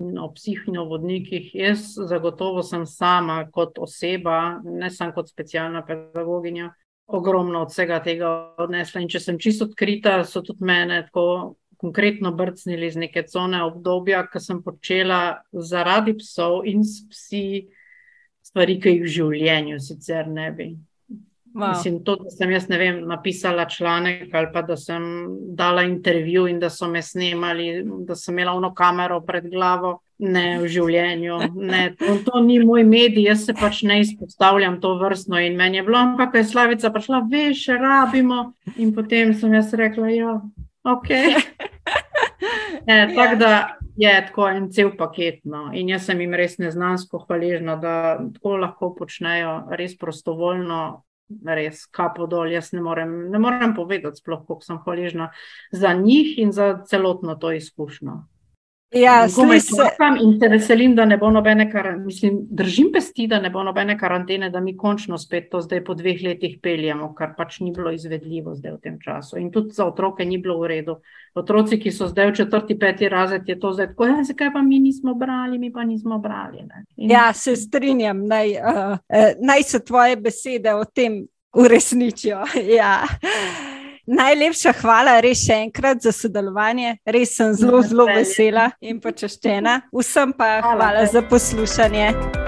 [0.01, 1.53] in o psih in o vodnikih.
[1.53, 6.73] Jaz zagotovo sem sama kot oseba, ne samo kot specialna pedagoginja,
[7.09, 8.29] ogromno od vsega tega
[8.61, 9.01] odnesla.
[9.01, 14.25] In če sem čisto odkrita, so tudi mene tako konkretno brcnili iz neke cone obdobja,
[14.27, 17.43] ki sem počela zaradi psov in s psi
[18.43, 20.69] stvari, ki jih v življenju sicer ne bi.
[21.49, 21.71] Wow.
[21.71, 25.01] Mislim, to, da sem jaz, ne vem, napisala članek ali pa da sem
[25.57, 30.45] dala intervju in da so me snemali, da sem imela eno kamero pred glavo, ne
[30.59, 31.39] v življenju.
[31.55, 35.79] Ne, to, to ni moj medij, jaz se pač ne izpostavljam to vrstno in meni
[35.79, 38.49] je bilo, ampak je slavica prišla, veš, rabimo.
[38.77, 40.37] In potem sem jaz rekla, ja,
[40.83, 41.11] ok.
[42.89, 45.43] E, tako da je tako en cel paket.
[45.43, 45.67] No.
[45.75, 47.93] In jaz sem jim res neznansko hvaležna, da
[48.33, 50.79] tako lahko počnejo, res prostovoljno,
[51.45, 52.49] res kapo dol.
[52.49, 55.29] Jaz ne morem, ne morem povedati, sploh koliko sem hvaležna
[55.75, 58.21] za njih in za celotno to izkušnjo.
[58.91, 62.05] Ja, čakam in se veselim, da ne bo nobene karantene.
[62.05, 65.93] Mislim, držim pesti, da ne bo nobene karantene, da mi končno spet to zdaj po
[65.93, 69.37] dveh letih peljemo, kar pač ni bilo izvedljivo zdaj v tem času.
[69.37, 70.97] In tudi za otroke ni bilo v redu.
[71.37, 74.61] Otroci, ki so zdaj v četrti, peti razred, je to zdaj tako, ja, zakaj pa
[74.61, 76.65] mi nismo brali, mi pa nismo brali.
[76.97, 77.11] In...
[77.11, 78.97] Ja, se strinjam, naj, uh,
[79.45, 82.41] naj se tvoje besede o tem uresničijo.
[82.79, 83.03] ja.
[84.09, 86.95] Najlepša hvala, res še enkrat za sodelovanje.
[87.05, 89.83] Res sem zelo, zelo vesela in počaščena.
[89.93, 92.38] Vsem pa hvala, hvala za poslušanje.